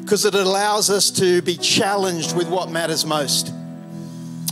because 0.00 0.24
it 0.24 0.34
allows 0.34 0.90
us 0.90 1.10
to 1.12 1.40
be 1.42 1.56
challenged 1.56 2.36
with 2.36 2.48
what 2.48 2.70
matters 2.70 3.06
most. 3.06 3.52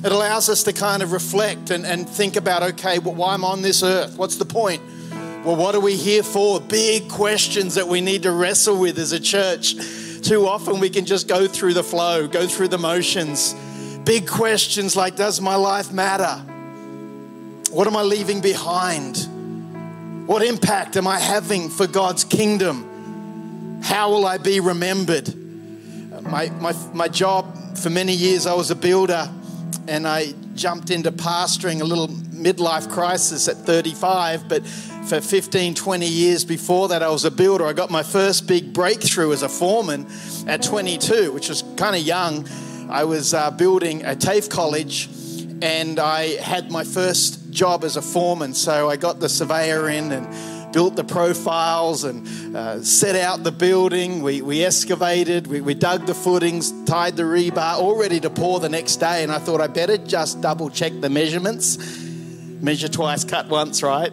It 0.03 0.13
allows 0.13 0.49
us 0.49 0.63
to 0.63 0.73
kind 0.73 1.03
of 1.03 1.13
reflect 1.13 1.71
and, 1.71 1.85
and 1.85 2.09
think 2.09 2.37
about 2.37 2.63
okay, 2.63 2.99
well, 2.99 3.15
why 3.15 3.35
am 3.35 3.45
I 3.45 3.49
on 3.49 3.63
this 3.63 3.83
earth? 3.83 4.17
What's 4.17 4.37
the 4.37 4.45
point? 4.45 4.81
Well, 5.45 5.57
what 5.57 5.75
are 5.75 5.81
we 5.81 5.97
here 5.97 6.23
for? 6.23 6.61
Big 6.61 7.09
questions 7.09 7.75
that 7.75 7.89
we 7.89 8.01
need 8.01 8.23
to 8.23 8.31
wrestle 8.33 8.79
with 8.79 8.99
as 8.99 9.13
a 9.13 9.21
church. 9.21 9.75
Too 10.23 10.47
often 10.47 10.81
we 10.81 10.91
can 10.91 11.05
just 11.05 11.29
go 11.29 11.47
through 11.47 11.75
the 11.75 11.83
flow, 11.83 12.29
go 12.29 12.47
through 12.47 12.69
the 12.69 12.79
motions. 12.79 13.55
Big 14.05 14.29
questions 14.29 14.97
like 14.97 15.17
Does 15.17 15.41
my 15.41 15.57
life 15.57 15.93
matter? 15.93 16.43
What 17.71 17.87
am 17.87 17.97
I 17.97 18.03
leaving 18.03 18.41
behind? 18.41 19.30
What 20.31 20.45
impact 20.45 20.97
am 20.97 21.09
I 21.09 21.19
having 21.19 21.69
for 21.69 21.89
God's 21.89 22.23
kingdom? 22.23 23.81
How 23.83 24.11
will 24.13 24.25
I 24.25 24.39
be 24.39 24.61
remembered? 24.61 25.29
My, 26.23 26.51
my, 26.51 26.73
my 26.95 27.09
job 27.09 27.77
for 27.77 27.91
many 27.91 28.13
years, 28.13 28.47
I 28.47 28.55
was 28.55 28.71
a 28.71 28.77
builder 28.77 29.29
and 29.89 30.07
I 30.07 30.35
jumped 30.55 30.91
into 30.91 31.11
pastoring 31.11 31.81
a 31.81 31.85
little 31.85 32.07
midlife 32.07 32.89
crisis 32.89 33.49
at 33.49 33.57
35. 33.57 34.49
But 34.49 34.65
for 34.65 35.21
15, 35.21 35.75
20 35.75 36.07
years 36.07 36.45
before 36.45 36.87
that, 36.91 37.03
I 37.03 37.09
was 37.09 37.25
a 37.25 37.31
builder. 37.33 37.67
I 37.67 37.73
got 37.73 37.91
my 37.91 38.05
first 38.05 38.47
big 38.47 38.73
breakthrough 38.73 39.33
as 39.33 39.43
a 39.43 39.49
foreman 39.49 40.07
at 40.47 40.63
22, 40.63 41.33
which 41.33 41.49
was 41.49 41.65
kind 41.77 41.97
of 41.97 42.03
young. 42.03 42.49
I 42.89 43.03
was 43.03 43.35
uh, 43.35 43.51
building 43.51 44.05
a 44.05 44.15
TAFE 44.15 44.49
college 44.49 45.09
and 45.61 45.99
I 45.99 46.37
had 46.41 46.71
my 46.71 46.85
first 46.85 47.40
job 47.51 47.85
as 47.85 47.97
a 47.97 48.03
foreman. 48.03 48.55
So 48.55 48.89
I 48.89 48.97
got 48.97 49.21
the 49.21 49.29
surveyor 49.29 49.89
in 49.89 50.13
and 50.13 50.73
built 50.73 50.97
the 50.97 51.05
profiles 51.05 52.05
and 52.05 52.57
uh, 52.57 52.83
set 52.83 53.17
out 53.17 53.43
the 53.43 53.53
building. 53.53 54.23
We, 54.23 54.43
we 54.43 54.65
excavated, 54.65 55.47
we, 55.47 55.61
we 55.61 55.75
dug 55.75 56.07
the 56.07 56.15
footings, 56.15 56.73
tied 56.85 57.17
the 57.17 57.25
rebar, 57.25 57.79
all 57.79 57.99
ready 57.99 58.21
to 58.21 58.31
pour 58.31 58.61
the 58.61 58.69
next 58.69 58.97
day. 58.97 59.23
And 59.23 59.33
I 59.33 59.39
thought 59.39 59.61
I 59.61 59.67
better 59.67 59.97
just 59.97 60.41
double 60.41 60.71
check 60.71 60.93
the 61.01 61.11
measurements. 61.11 61.79
Measure 62.61 62.89
twice, 62.89 63.25
cut 63.25 63.49
once, 63.49 63.83
right? 63.83 64.13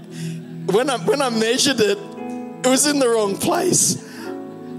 When 0.65 0.89
I, 0.89 0.97
when 0.97 1.21
I 1.21 1.29
measured 1.29 1.79
it, 1.79 1.97
it 1.97 2.69
was 2.69 2.87
in 2.87 2.99
the 2.99 3.07
wrong 3.07 3.37
place. 3.37 4.03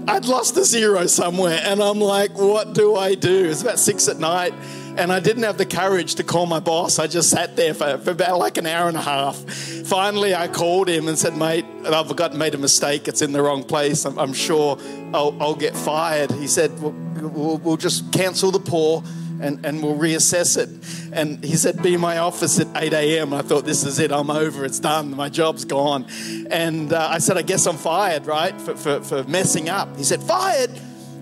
I'd 0.07 0.25
lost 0.25 0.57
a 0.57 0.63
zero 0.63 1.05
somewhere, 1.05 1.59
and 1.63 1.81
I'm 1.81 1.99
like, 1.99 2.35
what 2.37 2.73
do 2.73 2.95
I 2.95 3.13
do? 3.13 3.49
It's 3.49 3.61
about 3.61 3.77
six 3.77 4.07
at 4.07 4.17
night 4.17 4.53
and 4.99 5.13
I 5.13 5.21
didn't 5.21 5.43
have 5.43 5.57
the 5.57 5.65
courage 5.65 6.15
to 6.15 6.23
call 6.23 6.45
my 6.45 6.59
boss. 6.59 6.99
I 6.99 7.07
just 7.07 7.29
sat 7.29 7.55
there 7.55 7.73
for, 7.73 7.97
for 7.99 8.11
about 8.11 8.37
like 8.37 8.57
an 8.57 8.65
hour 8.65 8.89
and 8.89 8.97
a 8.97 9.01
half. 9.01 9.37
Finally, 9.37 10.35
I 10.35 10.49
called 10.49 10.89
him 10.89 11.07
and 11.07 11.17
said, 11.17 11.37
Mate, 11.37 11.65
I've 11.85 12.13
got 12.17 12.35
made 12.35 12.53
a 12.53 12.57
mistake. 12.57 13.07
It's 13.07 13.21
in 13.21 13.31
the 13.31 13.41
wrong 13.41 13.63
place. 13.63 14.05
I'm, 14.05 14.19
I'm 14.19 14.33
sure 14.33 14.77
I'll, 15.13 15.35
I'll, 15.41 15.55
get 15.55 15.75
fired. 15.75 16.31
He 16.31 16.47
said, 16.47 16.77
we'll, 16.81 16.91
we'll, 16.91 17.57
we'll 17.57 17.77
just 17.77 18.11
cancel 18.11 18.51
the 18.51 18.59
pour 18.59 19.03
and, 19.41 19.65
and 19.65 19.81
we'll 19.81 19.97
reassess 19.97 20.57
it. 20.57 20.69
And 21.13 21.43
he 21.43 21.55
said, 21.55 21.81
Be 21.81 21.93
in 21.93 22.01
my 22.01 22.17
office 22.17 22.59
at 22.59 22.67
8 22.75 22.93
a.m. 22.93 23.33
I 23.33 23.41
thought, 23.41 23.63
This 23.63 23.85
is 23.85 23.99
it. 23.99 24.11
I'm 24.11 24.29
over. 24.29 24.65
It's 24.65 24.79
done. 24.79 25.15
My 25.15 25.29
job's 25.29 25.63
gone. 25.63 26.07
And 26.49 26.91
uh, 26.91 27.07
I 27.09 27.19
said, 27.19 27.37
I 27.37 27.41
guess 27.41 27.65
I'm 27.65 27.77
fired, 27.77 28.25
right? 28.25 28.59
For, 28.59 28.75
for, 28.75 29.01
for 29.01 29.23
messing 29.23 29.69
up. 29.69 29.95
He 29.95 30.03
said, 30.03 30.21
Fired? 30.21 30.71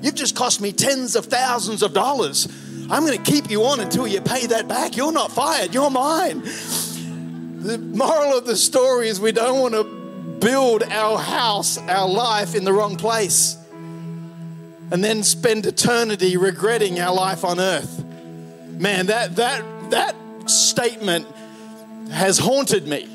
You've 0.01 0.15
just 0.15 0.35
cost 0.35 0.61
me 0.61 0.71
tens 0.71 1.15
of 1.15 1.25
thousands 1.25 1.83
of 1.83 1.93
dollars. 1.93 2.47
I'm 2.89 3.05
going 3.05 3.21
to 3.21 3.31
keep 3.31 3.49
you 3.49 3.65
on 3.65 3.79
until 3.79 4.07
you 4.07 4.21
pay 4.21 4.47
that 4.47 4.67
back. 4.67 4.95
You're 4.95 5.11
not 5.11 5.31
fired, 5.31 5.73
you're 5.73 5.89
mine. 5.89 6.41
The 6.41 7.77
moral 7.77 8.37
of 8.37 8.45
the 8.45 8.55
story 8.55 9.09
is 9.09 9.19
we 9.19 9.31
don't 9.33 9.59
want 9.59 9.73
to 9.73 9.83
build 10.39 10.83
our 10.83 11.17
house, 11.17 11.77
our 11.77 12.07
life 12.07 12.55
in 12.55 12.63
the 12.63 12.71
wrong 12.71 12.95
place, 12.95 13.57
and 14.91 15.03
then 15.03 15.23
spend 15.23 15.65
eternity 15.65 16.37
regretting 16.37 16.99
our 16.99 17.13
life 17.13 17.43
on 17.43 17.59
earth. 17.59 18.03
Man, 18.79 19.07
that, 19.07 19.35
that, 19.35 19.89
that 19.89 20.15
statement 20.49 21.27
has 22.11 22.37
haunted 22.37 22.87
me 22.87 23.09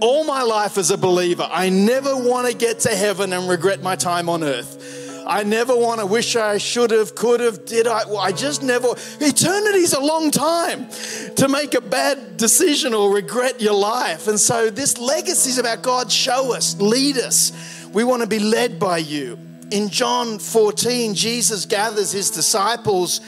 all 0.00 0.24
my 0.24 0.42
life 0.42 0.78
as 0.78 0.90
a 0.90 0.98
believer. 0.98 1.46
I 1.50 1.68
never 1.68 2.16
want 2.16 2.48
to 2.48 2.56
get 2.56 2.80
to 2.80 2.88
heaven 2.88 3.32
and 3.32 3.48
regret 3.48 3.82
my 3.82 3.96
time 3.96 4.28
on 4.28 4.42
earth. 4.42 4.99
I 5.26 5.42
never 5.44 5.74
want 5.76 6.00
to 6.00 6.06
wish 6.06 6.36
I 6.36 6.58
should 6.58 6.90
have, 6.90 7.14
could 7.14 7.40
have, 7.40 7.64
did 7.64 7.86
I? 7.86 8.04
Well, 8.06 8.18
I 8.18 8.32
just 8.32 8.62
never. 8.62 8.88
Eternity's 9.20 9.92
a 9.92 10.00
long 10.00 10.30
time 10.30 10.88
to 11.36 11.48
make 11.48 11.74
a 11.74 11.80
bad 11.80 12.36
decision 12.36 12.94
or 12.94 13.12
regret 13.14 13.60
your 13.60 13.74
life. 13.74 14.28
And 14.28 14.38
so 14.38 14.70
this 14.70 14.98
legacy 14.98 15.50
is 15.50 15.58
about 15.58 15.82
God 15.82 16.10
show 16.10 16.54
us, 16.54 16.80
lead 16.80 17.18
us. 17.18 17.52
We 17.92 18.04
want 18.04 18.22
to 18.22 18.28
be 18.28 18.38
led 18.38 18.78
by 18.78 18.98
you. 18.98 19.38
In 19.70 19.88
John 19.88 20.38
14, 20.38 21.14
Jesus 21.14 21.64
gathers 21.64 22.10
his 22.10 22.30
disciples, 22.30 23.20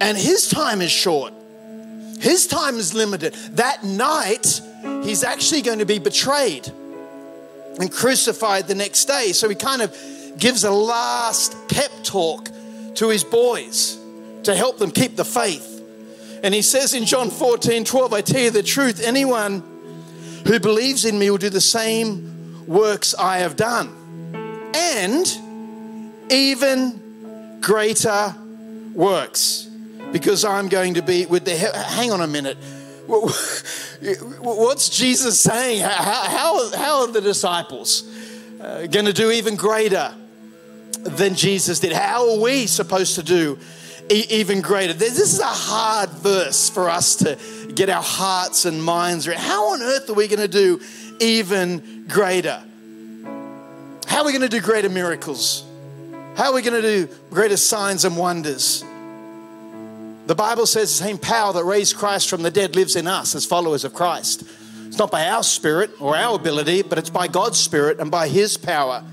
and 0.00 0.16
his 0.16 0.48
time 0.48 0.82
is 0.82 0.90
short. 0.90 1.32
His 2.20 2.46
time 2.46 2.76
is 2.76 2.94
limited. 2.94 3.34
That 3.52 3.84
night, 3.84 4.60
he's 5.02 5.24
actually 5.24 5.62
going 5.62 5.78
to 5.78 5.86
be 5.86 5.98
betrayed 5.98 6.70
and 7.78 7.92
crucified 7.92 8.68
the 8.68 8.74
next 8.74 9.04
day. 9.04 9.32
So 9.32 9.48
he 9.48 9.54
kind 9.54 9.82
of 9.82 9.94
gives 10.38 10.64
a 10.64 10.70
last 10.70 11.56
pep 11.68 11.90
talk 12.02 12.48
to 12.94 13.08
his 13.08 13.24
boys 13.24 13.98
to 14.44 14.54
help 14.54 14.78
them 14.78 14.90
keep 14.90 15.16
the 15.16 15.24
faith. 15.24 15.72
And 16.42 16.54
he 16.54 16.62
says 16.62 16.94
in 16.94 17.04
John 17.04 17.30
14 17.30 17.84
12, 17.84 18.12
I 18.12 18.20
tell 18.20 18.40
you 18.40 18.50
the 18.50 18.62
truth, 18.62 19.02
anyone 19.04 19.62
who 20.46 20.60
believes 20.60 21.04
in 21.04 21.18
me 21.18 21.30
will 21.30 21.38
do 21.38 21.50
the 21.50 21.60
same 21.60 22.66
works 22.66 23.14
I 23.14 23.38
have 23.38 23.56
done, 23.56 23.88
and 24.74 25.26
even 26.30 27.60
greater 27.60 28.34
works, 28.94 29.68
because 30.12 30.44
I'm 30.44 30.68
going 30.68 30.94
to 30.94 31.02
be 31.02 31.26
with 31.26 31.44
the. 31.44 31.56
Hang 31.56 32.12
on 32.12 32.20
a 32.20 32.26
minute. 32.26 32.58
What's 33.06 34.88
Jesus 34.88 35.38
saying? 35.38 35.80
How, 35.82 35.88
how, 35.90 36.76
how 36.76 37.00
are 37.02 37.12
the 37.12 37.20
disciples 37.20 38.02
uh, 38.60 38.86
going 38.86 39.06
to 39.06 39.12
do 39.12 39.30
even 39.30 39.54
greater 39.54 40.12
than 41.08 41.34
Jesus 41.34 41.80
did. 41.80 41.92
How 41.92 42.30
are 42.32 42.40
we 42.40 42.66
supposed 42.66 43.14
to 43.16 43.22
do 43.22 43.58
even 44.10 44.60
greater? 44.60 44.92
This 44.92 45.18
is 45.18 45.40
a 45.40 45.44
hard 45.44 46.10
verse 46.10 46.68
for 46.68 46.88
us 46.88 47.16
to 47.16 47.38
get 47.74 47.90
our 47.90 48.02
hearts 48.02 48.64
and 48.64 48.82
minds 48.82 49.26
around. 49.26 49.40
How 49.40 49.72
on 49.72 49.82
earth 49.82 50.08
are 50.10 50.14
we 50.14 50.28
going 50.28 50.40
to 50.40 50.48
do 50.48 50.80
even 51.20 52.06
greater? 52.08 52.62
How 54.06 54.20
are 54.20 54.24
we 54.24 54.32
going 54.32 54.42
to 54.42 54.48
do 54.48 54.60
greater 54.60 54.88
miracles? 54.88 55.64
How 56.36 56.50
are 56.50 56.54
we 56.54 56.62
going 56.62 56.80
to 56.80 57.06
do 57.06 57.08
greater 57.30 57.56
signs 57.56 58.04
and 58.04 58.16
wonders? 58.16 58.84
The 60.26 60.34
Bible 60.34 60.66
says 60.66 60.98
the 60.98 61.04
same 61.04 61.18
power 61.18 61.52
that 61.52 61.64
raised 61.64 61.96
Christ 61.96 62.28
from 62.28 62.42
the 62.42 62.50
dead 62.50 62.74
lives 62.74 62.96
in 62.96 63.06
us 63.06 63.34
as 63.34 63.46
followers 63.46 63.84
of 63.84 63.94
Christ. 63.94 64.42
It's 64.86 64.98
not 64.98 65.10
by 65.10 65.28
our 65.28 65.42
spirit 65.42 65.90
or 66.00 66.16
our 66.16 66.34
ability, 66.36 66.82
but 66.82 66.98
it's 66.98 67.10
by 67.10 67.28
God's 67.28 67.58
spirit 67.58 68.00
and 68.00 68.10
by 68.10 68.28
his 68.28 68.56
power. 68.56 69.04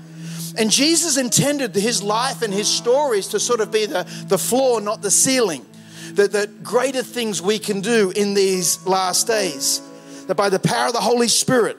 And 0.56 0.70
Jesus 0.70 1.16
intended 1.16 1.74
his 1.74 2.02
life 2.02 2.42
and 2.42 2.54
his 2.54 2.68
stories 2.68 3.28
to 3.28 3.40
sort 3.40 3.60
of 3.60 3.72
be 3.72 3.86
the, 3.86 4.04
the 4.28 4.38
floor, 4.38 4.80
not 4.80 5.02
the 5.02 5.10
ceiling. 5.10 5.66
That, 6.12 6.32
that 6.32 6.62
greater 6.62 7.02
things 7.02 7.42
we 7.42 7.58
can 7.58 7.80
do 7.80 8.12
in 8.14 8.34
these 8.34 8.86
last 8.86 9.26
days. 9.26 9.80
That 10.26 10.36
by 10.36 10.48
the 10.48 10.60
power 10.60 10.86
of 10.86 10.92
the 10.92 11.00
Holy 11.00 11.26
Spirit, 11.26 11.76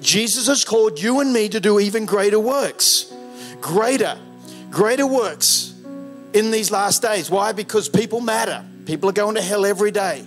Jesus 0.00 0.46
has 0.46 0.64
called 0.64 0.98
you 0.98 1.20
and 1.20 1.32
me 1.32 1.48
to 1.50 1.60
do 1.60 1.78
even 1.78 2.06
greater 2.06 2.40
works. 2.40 3.12
Greater, 3.60 4.18
greater 4.70 5.06
works 5.06 5.74
in 6.32 6.50
these 6.50 6.70
last 6.70 7.02
days. 7.02 7.30
Why? 7.30 7.52
Because 7.52 7.88
people 7.88 8.20
matter. 8.20 8.64
People 8.86 9.10
are 9.10 9.14
going 9.14 9.34
to 9.34 9.42
hell 9.42 9.66
every 9.66 9.90
day. 9.90 10.26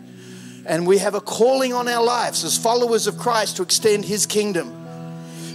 And 0.66 0.86
we 0.86 1.00
have 1.00 1.16
a 1.16 1.22
calling 1.22 1.74
on 1.74 1.88
our 1.88 2.04
lives 2.04 2.44
as 2.44 2.58
followers 2.58 3.08
of 3.08 3.18
Christ 3.18 3.58
to 3.58 3.64
extend 3.64 4.06
his 4.06 4.26
kingdom. 4.26 4.83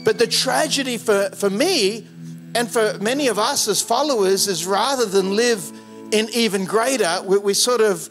But 0.08 0.18
the 0.18 0.26
tragedy 0.26 0.96
for, 0.96 1.28
for 1.34 1.50
me 1.50 2.06
and 2.54 2.70
for 2.70 2.96
many 2.98 3.28
of 3.28 3.38
us 3.38 3.68
as 3.68 3.82
followers 3.82 4.48
is 4.48 4.64
rather 4.64 5.04
than 5.04 5.36
live 5.36 5.70
in 6.12 6.30
even 6.32 6.64
greater, 6.64 7.20
we, 7.26 7.36
we 7.36 7.52
sort 7.52 7.82
of 7.82 8.08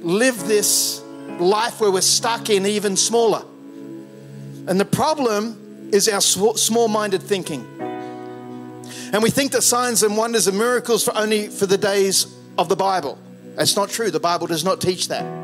live 0.00 0.38
this 0.46 1.02
life 1.40 1.80
where 1.80 1.90
we're 1.90 2.02
stuck 2.02 2.50
in 2.50 2.64
even 2.66 2.96
smaller. 2.96 3.44
And 4.68 4.78
the 4.78 4.84
problem 4.84 5.90
is 5.92 6.08
our 6.08 6.20
small 6.20 6.86
minded 6.86 7.20
thinking. 7.20 7.66
And 9.12 9.20
we 9.20 9.30
think 9.30 9.50
that 9.50 9.62
signs 9.62 10.04
and 10.04 10.16
wonders 10.16 10.46
and 10.46 10.56
miracles 10.56 11.02
for 11.04 11.16
only 11.16 11.48
for 11.48 11.66
the 11.66 11.76
days 11.76 12.32
of 12.58 12.68
the 12.68 12.76
Bible. 12.76 13.18
That's 13.56 13.74
not 13.74 13.90
true. 13.90 14.12
The 14.12 14.20
Bible 14.20 14.46
does 14.46 14.62
not 14.62 14.80
teach 14.80 15.08
that. 15.08 15.43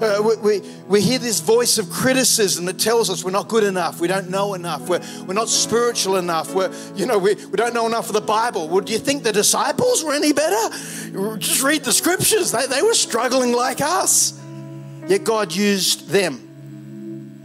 Uh, 0.00 0.22
we, 0.22 0.36
we, 0.36 0.68
we, 0.88 1.00
hear 1.02 1.18
this 1.18 1.40
voice 1.40 1.76
of 1.76 1.90
criticism 1.90 2.64
that 2.64 2.78
tells 2.78 3.10
us 3.10 3.22
we're 3.22 3.30
not 3.30 3.48
good 3.48 3.64
enough, 3.64 4.00
we 4.00 4.08
don't 4.08 4.30
know 4.30 4.54
enough, 4.54 4.88
we're, 4.88 5.02
we're 5.26 5.34
not 5.34 5.48
spiritual 5.48 6.16
enough, 6.16 6.54
we're, 6.54 6.72
you 6.94 7.04
know, 7.04 7.18
we, 7.18 7.34
we 7.34 7.52
don't 7.52 7.74
know 7.74 7.86
enough 7.86 8.06
of 8.06 8.14
the 8.14 8.20
Bible. 8.22 8.66
Well, 8.68 8.80
do 8.80 8.94
you 8.94 8.98
think 8.98 9.24
the 9.24 9.32
disciples 9.32 10.02
were 10.02 10.14
any 10.14 10.32
better? 10.32 10.74
Just 11.36 11.62
read 11.62 11.84
the 11.84 11.92
scriptures. 11.92 12.50
They, 12.50 12.66
they 12.66 12.80
were 12.80 12.94
struggling 12.94 13.52
like 13.52 13.82
us. 13.82 14.40
Yet 15.06 15.24
God 15.24 15.52
used 15.54 16.08
them 16.08 16.46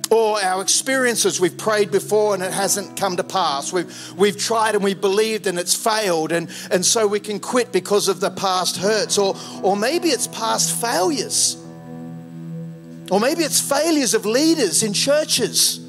or 0.10 0.42
our 0.42 0.62
experiences 0.62 1.42
we've 1.42 1.58
prayed 1.58 1.92
before 1.92 2.36
and 2.36 2.44
it 2.44 2.54
hasn't 2.54 2.96
come 2.96 3.18
to 3.18 3.24
pass 3.24 3.74
we've, 3.74 4.14
we've 4.16 4.38
tried 4.38 4.76
and 4.76 4.84
we 4.84 4.94
believed 4.94 5.48
and 5.48 5.58
it's 5.58 5.74
failed 5.74 6.32
and, 6.32 6.48
and 6.70 6.86
so 6.86 7.08
we 7.08 7.20
can 7.20 7.40
quit 7.40 7.72
because 7.72 8.08
of 8.08 8.20
the 8.20 8.30
past 8.30 8.78
hurts 8.78 9.18
or, 9.18 9.36
or 9.64 9.76
maybe 9.76 10.10
it's 10.10 10.28
past 10.28 10.80
failures 10.80 11.58
or 13.12 13.20
maybe 13.20 13.44
it's 13.44 13.60
failures 13.60 14.14
of 14.14 14.26
leaders 14.26 14.84
in 14.84 14.94
churches 14.94 15.80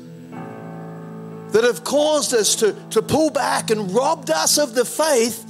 that 1.52 1.64
have 1.64 1.84
caused 1.84 2.34
us 2.34 2.56
to, 2.56 2.72
to 2.90 3.00
pull 3.00 3.30
back 3.30 3.70
and 3.70 3.92
robbed 3.92 4.30
us 4.30 4.58
of 4.58 4.74
the 4.74 4.84
faith 4.84 5.44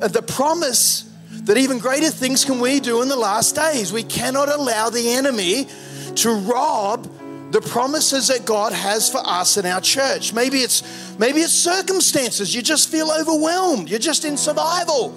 of 0.00 0.12
the 0.12 0.22
promise 0.22 1.10
that 1.44 1.56
even 1.56 1.78
greater 1.78 2.10
things 2.10 2.44
can 2.44 2.60
we 2.60 2.80
do 2.80 3.02
in 3.02 3.08
the 3.08 3.16
last 3.16 3.56
days 3.56 3.92
we 3.92 4.02
cannot 4.02 4.48
allow 4.48 4.90
the 4.90 5.10
enemy 5.10 5.66
to 6.14 6.32
rob 6.32 7.08
the 7.50 7.60
promises 7.60 8.28
that 8.28 8.44
God 8.44 8.72
has 8.72 9.10
for 9.10 9.20
us 9.24 9.56
in 9.56 9.66
our 9.66 9.80
church. 9.80 10.32
Maybe 10.32 10.58
it's 10.58 11.18
maybe 11.18 11.40
it's 11.40 11.52
circumstances. 11.52 12.54
You 12.54 12.62
just 12.62 12.88
feel 12.90 13.10
overwhelmed. 13.10 13.90
You're 13.90 13.98
just 13.98 14.24
in 14.24 14.36
survival. 14.36 15.16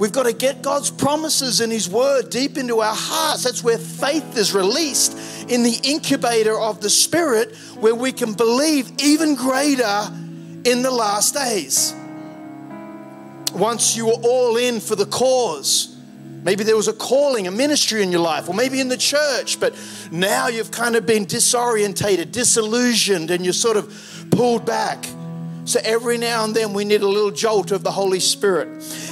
We've 0.00 0.10
got 0.10 0.22
to 0.22 0.32
get 0.32 0.62
God's 0.62 0.90
promises 0.90 1.60
and 1.60 1.70
His 1.70 1.86
Word 1.86 2.30
deep 2.30 2.56
into 2.56 2.80
our 2.80 2.94
hearts. 2.96 3.44
That's 3.44 3.62
where 3.62 3.76
faith 3.76 4.34
is 4.38 4.54
released 4.54 5.12
in 5.50 5.62
the 5.62 5.78
incubator 5.84 6.58
of 6.58 6.80
the 6.80 6.88
Spirit, 6.88 7.54
where 7.78 7.94
we 7.94 8.10
can 8.10 8.32
believe 8.32 8.90
even 8.98 9.34
greater 9.34 10.10
in 10.64 10.80
the 10.80 10.90
last 10.90 11.34
days. 11.34 11.94
Once 13.52 13.94
you 13.94 14.06
were 14.06 14.20
all 14.24 14.56
in 14.56 14.80
for 14.80 14.96
the 14.96 15.06
cause, 15.06 15.96
Maybe 16.42 16.64
there 16.64 16.76
was 16.76 16.88
a 16.88 16.94
calling, 16.94 17.46
a 17.46 17.50
ministry 17.50 18.02
in 18.02 18.10
your 18.10 18.22
life, 18.22 18.48
or 18.48 18.54
maybe 18.54 18.80
in 18.80 18.88
the 18.88 18.96
church, 18.96 19.60
but 19.60 19.74
now 20.10 20.48
you've 20.48 20.70
kind 20.70 20.96
of 20.96 21.04
been 21.04 21.26
disorientated, 21.26 22.32
disillusioned, 22.32 23.30
and 23.30 23.44
you're 23.44 23.52
sort 23.52 23.76
of 23.76 24.26
pulled 24.30 24.64
back. 24.64 25.04
So 25.64 25.78
every 25.84 26.18
now 26.18 26.44
and 26.44 26.54
then 26.54 26.72
we 26.72 26.84
need 26.84 27.02
a 27.02 27.08
little 27.08 27.30
jolt 27.30 27.70
of 27.70 27.84
the 27.84 27.90
Holy 27.90 28.18
Spirit. 28.18 28.68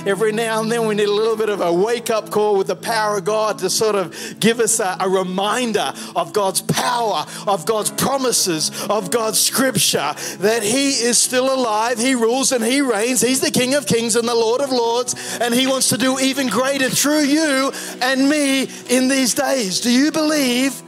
Every 0.06 0.32
now 0.32 0.60
and 0.60 0.72
then 0.72 0.86
we 0.86 0.94
need 0.94 1.08
a 1.08 1.12
little 1.12 1.36
bit 1.36 1.50
of 1.50 1.60
a 1.60 1.72
wake 1.72 2.10
up 2.10 2.30
call 2.30 2.56
with 2.56 2.66
the 2.66 2.76
power 2.76 3.18
of 3.18 3.24
God 3.24 3.58
to 3.58 3.70
sort 3.70 3.94
of 3.94 4.40
give 4.40 4.58
us 4.58 4.80
a, 4.80 4.96
a 4.98 5.08
reminder 5.08 5.92
of 6.16 6.32
God's 6.32 6.62
power, 6.62 7.26
of 7.46 7.66
God's 7.66 7.90
promises, 7.90 8.70
of 8.88 9.10
God's 9.10 9.38
scripture, 9.38 10.14
that 10.38 10.62
He 10.62 10.90
is 10.90 11.18
still 11.18 11.54
alive, 11.54 11.98
He 11.98 12.14
rules 12.14 12.50
and 12.52 12.64
He 12.64 12.80
reigns. 12.80 13.20
He's 13.20 13.40
the 13.40 13.50
King 13.50 13.74
of 13.74 13.86
Kings 13.86 14.16
and 14.16 14.26
the 14.26 14.34
Lord 14.34 14.60
of 14.60 14.70
Lords, 14.70 15.38
and 15.40 15.54
He 15.54 15.66
wants 15.66 15.90
to 15.90 15.98
do 15.98 16.18
even 16.18 16.48
greater 16.48 16.88
through 16.88 17.22
you 17.22 17.72
and 18.00 18.28
me 18.28 18.68
in 18.88 19.08
these 19.08 19.34
days. 19.34 19.80
Do 19.80 19.90
you 19.90 20.10
believe 20.10 20.82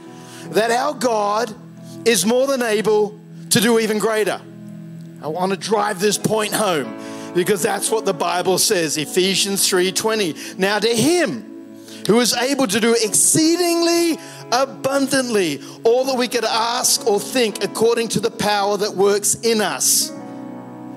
that 0.51 0.71
our 0.71 0.93
God 0.93 1.53
is 2.05 2.25
more 2.25 2.47
than 2.47 2.61
able 2.61 3.19
to 3.51 3.61
do 3.61 3.79
even 3.79 3.99
greater? 3.99 4.41
I 5.21 5.27
want 5.27 5.51
to 5.51 5.57
drive 5.57 5.99
this 5.99 6.17
point 6.17 6.53
home 6.53 6.97
because 7.35 7.61
that's 7.61 7.91
what 7.91 8.05
the 8.05 8.13
Bible 8.13 8.57
says, 8.57 8.97
Ephesians 8.97 9.69
3:20. 9.69 10.57
Now 10.57 10.79
to 10.79 10.87
him 10.87 11.47
who 12.07 12.19
is 12.19 12.33
able 12.33 12.65
to 12.67 12.79
do 12.79 12.95
exceedingly 12.99 14.17
abundantly 14.51 15.61
all 15.83 16.05
that 16.05 16.17
we 16.17 16.27
could 16.27 16.43
ask 16.43 17.05
or 17.05 17.19
think 17.19 17.63
according 17.63 18.07
to 18.09 18.19
the 18.19 18.31
power 18.31 18.77
that 18.77 18.95
works 18.95 19.35
in 19.35 19.61
us. 19.61 20.11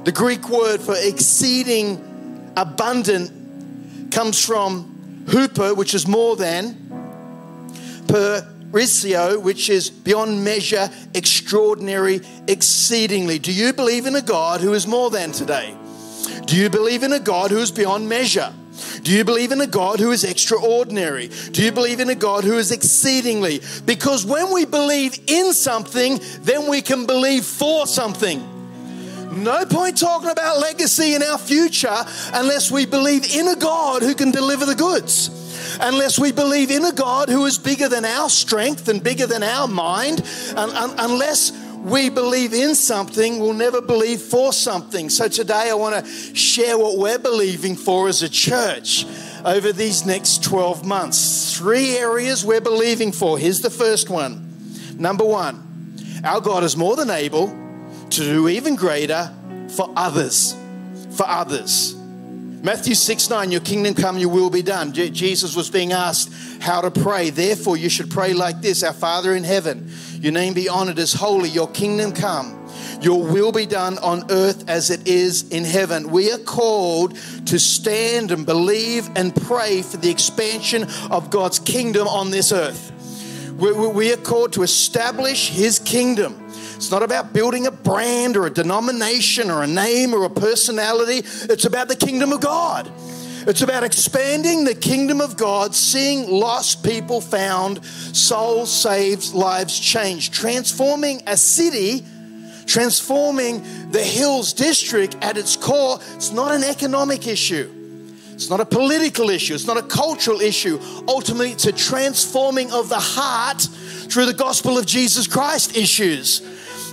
The 0.04 0.12
Greek 0.12 0.48
word 0.48 0.80
for 0.80 0.94
exceeding 0.96 2.52
abundant 2.56 4.10
comes 4.10 4.42
from 4.42 5.24
huper, 5.26 5.76
which 5.76 5.94
is 5.94 6.06
more 6.06 6.36
than, 6.36 6.76
per 8.08 8.53
Risio, 8.74 9.40
which 9.40 9.70
is 9.70 9.88
beyond 9.88 10.42
measure, 10.42 10.90
extraordinary, 11.14 12.20
exceedingly. 12.48 13.38
Do 13.38 13.52
you 13.52 13.72
believe 13.72 14.06
in 14.06 14.16
a 14.16 14.20
God 14.20 14.60
who 14.60 14.72
is 14.74 14.84
more 14.84 15.10
than 15.10 15.30
today? 15.30 15.76
Do 16.46 16.56
you 16.56 16.68
believe 16.68 17.04
in 17.04 17.12
a 17.12 17.20
God 17.20 17.52
who 17.52 17.58
is 17.58 17.70
beyond 17.70 18.08
measure? 18.08 18.52
Do 19.04 19.12
you 19.12 19.22
believe 19.22 19.52
in 19.52 19.60
a 19.60 19.68
God 19.68 20.00
who 20.00 20.10
is 20.10 20.24
extraordinary? 20.24 21.30
Do 21.52 21.62
you 21.62 21.70
believe 21.70 22.00
in 22.00 22.10
a 22.10 22.16
God 22.16 22.42
who 22.42 22.58
is 22.58 22.72
exceedingly? 22.72 23.60
Because 23.84 24.26
when 24.26 24.52
we 24.52 24.64
believe 24.64 25.20
in 25.28 25.52
something, 25.52 26.18
then 26.40 26.68
we 26.68 26.82
can 26.82 27.06
believe 27.06 27.44
for 27.44 27.86
something. 27.86 28.42
No 29.40 29.66
point 29.66 30.00
talking 30.00 30.30
about 30.30 30.58
legacy 30.58 31.14
in 31.14 31.22
our 31.22 31.38
future 31.38 32.04
unless 32.32 32.72
we 32.72 32.86
believe 32.86 33.24
in 33.36 33.46
a 33.46 33.56
God 33.56 34.02
who 34.02 34.16
can 34.16 34.32
deliver 34.32 34.66
the 34.66 34.74
goods 34.74 35.43
unless 35.80 36.18
we 36.18 36.32
believe 36.32 36.70
in 36.70 36.84
a 36.84 36.92
God 36.92 37.28
who 37.28 37.44
is 37.46 37.58
bigger 37.58 37.88
than 37.88 38.04
our 38.04 38.28
strength 38.28 38.88
and 38.88 39.02
bigger 39.02 39.26
than 39.26 39.42
our 39.42 39.68
mind, 39.68 40.22
unless 40.56 41.52
we 41.84 42.08
believe 42.08 42.54
in 42.54 42.74
something, 42.74 43.38
we'll 43.38 43.52
never 43.52 43.82
believe 43.82 44.20
for 44.20 44.52
something. 44.54 45.10
So 45.10 45.28
today 45.28 45.68
I 45.70 45.74
want 45.74 46.04
to 46.04 46.34
share 46.34 46.78
what 46.78 46.96
we're 46.96 47.18
believing 47.18 47.76
for 47.76 48.08
as 48.08 48.22
a 48.22 48.28
church 48.28 49.04
over 49.44 49.70
these 49.70 50.06
next 50.06 50.42
12 50.42 50.86
months. 50.86 51.56
Three 51.58 51.96
areas 51.96 52.42
we're 52.44 52.62
believing 52.62 53.12
for. 53.12 53.38
Here's 53.38 53.60
the 53.60 53.68
first 53.68 54.08
one. 54.08 54.50
Number 54.96 55.24
one, 55.24 55.60
our 56.24 56.40
God 56.40 56.64
is 56.64 56.74
more 56.74 56.96
than 56.96 57.10
able 57.10 57.48
to 58.10 58.20
do 58.20 58.48
even 58.48 58.76
greater 58.76 59.30
for 59.68 59.92
others. 59.94 60.56
For 61.10 61.28
others. 61.28 61.94
Matthew 62.64 62.94
6 62.94 63.28
9, 63.28 63.50
your 63.50 63.60
kingdom 63.60 63.92
come, 63.92 64.16
your 64.16 64.30
will 64.30 64.48
be 64.48 64.62
done. 64.62 64.94
Je- 64.94 65.10
Jesus 65.10 65.54
was 65.54 65.68
being 65.68 65.92
asked 65.92 66.32
how 66.62 66.80
to 66.80 66.90
pray. 66.90 67.28
Therefore, 67.28 67.76
you 67.76 67.90
should 67.90 68.10
pray 68.10 68.32
like 68.32 68.62
this 68.62 68.82
Our 68.82 68.94
Father 68.94 69.36
in 69.36 69.44
heaven, 69.44 69.92
your 70.14 70.32
name 70.32 70.54
be 70.54 70.66
honored 70.66 70.98
as 70.98 71.12
holy, 71.12 71.50
your 71.50 71.68
kingdom 71.68 72.12
come. 72.12 72.58
Your 73.02 73.22
will 73.22 73.52
be 73.52 73.66
done 73.66 73.98
on 73.98 74.30
earth 74.30 74.66
as 74.66 74.88
it 74.88 75.06
is 75.06 75.50
in 75.50 75.64
heaven. 75.64 76.10
We 76.10 76.32
are 76.32 76.38
called 76.38 77.16
to 77.46 77.58
stand 77.58 78.30
and 78.30 78.46
believe 78.46 79.10
and 79.14 79.36
pray 79.36 79.82
for 79.82 79.98
the 79.98 80.10
expansion 80.10 80.84
of 81.10 81.28
God's 81.28 81.58
kingdom 81.58 82.08
on 82.08 82.30
this 82.30 82.50
earth. 82.50 82.92
We, 83.58 83.72
we 83.72 84.10
are 84.14 84.16
called 84.16 84.54
to 84.54 84.62
establish 84.62 85.50
His 85.50 85.78
kingdom. 85.78 86.43
It's 86.76 86.90
not 86.90 87.02
about 87.02 87.32
building 87.32 87.66
a 87.66 87.70
brand 87.70 88.36
or 88.36 88.46
a 88.46 88.50
denomination 88.50 89.50
or 89.50 89.62
a 89.62 89.66
name 89.66 90.14
or 90.14 90.24
a 90.24 90.30
personality. 90.30 91.22
It's 91.50 91.64
about 91.64 91.88
the 91.88 91.96
kingdom 91.96 92.32
of 92.32 92.40
God. 92.40 92.90
It's 93.46 93.60
about 93.60 93.84
expanding 93.84 94.64
the 94.64 94.74
kingdom 94.74 95.20
of 95.20 95.36
God, 95.36 95.74
seeing 95.74 96.30
lost 96.30 96.82
people 96.82 97.20
found, 97.20 97.84
souls 97.84 98.72
saved, 98.72 99.34
lives 99.34 99.78
changed, 99.78 100.32
transforming 100.32 101.22
a 101.26 101.36
city, 101.36 102.04
transforming 102.64 103.90
the 103.90 104.02
Hills 104.02 104.54
district 104.54 105.16
at 105.20 105.36
its 105.36 105.56
core. 105.56 105.98
It's 106.14 106.32
not 106.32 106.54
an 106.54 106.64
economic 106.64 107.26
issue. 107.26 107.70
It's 108.32 108.48
not 108.50 108.60
a 108.60 108.64
political 108.64 109.30
issue, 109.30 109.54
it's 109.54 109.66
not 109.66 109.76
a 109.76 109.82
cultural 109.82 110.40
issue. 110.40 110.80
Ultimately, 111.06 111.52
it's 111.52 111.66
a 111.66 111.72
transforming 111.72 112.72
of 112.72 112.88
the 112.88 112.98
heart 112.98 113.60
through 113.60 114.26
the 114.26 114.34
gospel 114.34 114.76
of 114.76 114.86
Jesus 114.86 115.26
Christ 115.26 115.76
issues. 115.76 116.40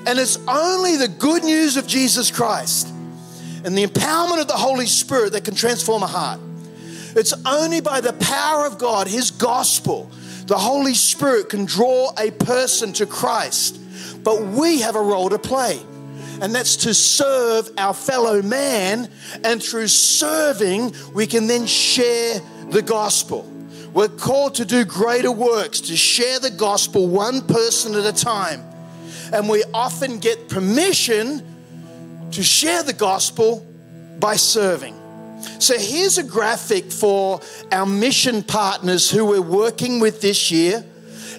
And 0.06 0.18
it's 0.20 0.38
only 0.48 0.98
the 0.98 1.08
good 1.08 1.44
news 1.44 1.78
of 1.78 1.88
Jesus 1.88 2.32
Christ 2.32 2.88
and 3.64 3.78
the 3.78 3.86
empowerment 3.86 4.42
of 4.42 4.48
the 4.48 4.54
Holy 4.54 4.88
Spirit 4.88 5.34
that 5.34 5.46
can 5.46 5.56
transform 5.56 6.04
a 6.04 6.08
heart. 6.08 6.40
It's 7.16 7.34
only 7.46 7.82
by 7.82 8.02
the 8.02 8.14
power 8.14 8.66
of 8.66 8.78
God, 8.78 9.08
His 9.08 9.32
gospel, 9.32 10.10
the 10.48 10.58
Holy 10.58 10.96
Spirit 10.96 11.50
can 11.50 11.66
draw 11.66 12.12
a 12.18 12.32
person 12.32 12.94
to 12.94 13.06
Christ. 13.06 13.80
But 14.24 14.42
we 14.42 14.82
have 14.82 14.96
a 14.96 15.02
role 15.02 15.30
to 15.30 15.40
play, 15.40 15.80
and 16.42 16.54
that's 16.54 16.76
to 16.78 16.94
serve 16.94 17.70
our 17.78 17.94
fellow 17.94 18.42
man. 18.42 19.10
And 19.44 19.64
through 19.64 19.88
serving, 19.88 20.94
we 21.14 21.28
can 21.28 21.48
then 21.48 21.66
share 21.66 22.42
the 22.70 22.82
gospel. 22.82 23.50
We're 23.94 24.10
called 24.10 24.56
to 24.56 24.66
do 24.66 24.84
greater 24.86 25.32
works, 25.32 25.82
to 25.82 25.96
share 25.96 26.40
the 26.40 26.52
gospel 26.52 27.08
one 27.08 27.48
person 27.48 27.96
at 27.96 28.06
a 28.06 28.14
time. 28.14 28.62
And 29.34 29.48
we 29.48 29.64
often 29.74 30.20
get 30.20 30.50
permission 30.50 31.42
to 32.32 32.44
share 32.44 32.84
the 32.84 32.94
gospel 32.94 33.66
by 34.20 34.36
serving. 34.36 34.96
So 35.60 35.78
here's 35.78 36.18
a 36.18 36.24
graphic 36.24 36.92
for 36.92 37.42
our 37.72 37.86
mission 37.86 38.44
partners 38.44 39.10
who 39.10 39.26
we're 39.26 39.42
working 39.42 40.00
with 40.00 40.22
this 40.22 40.52
year. 40.52 40.84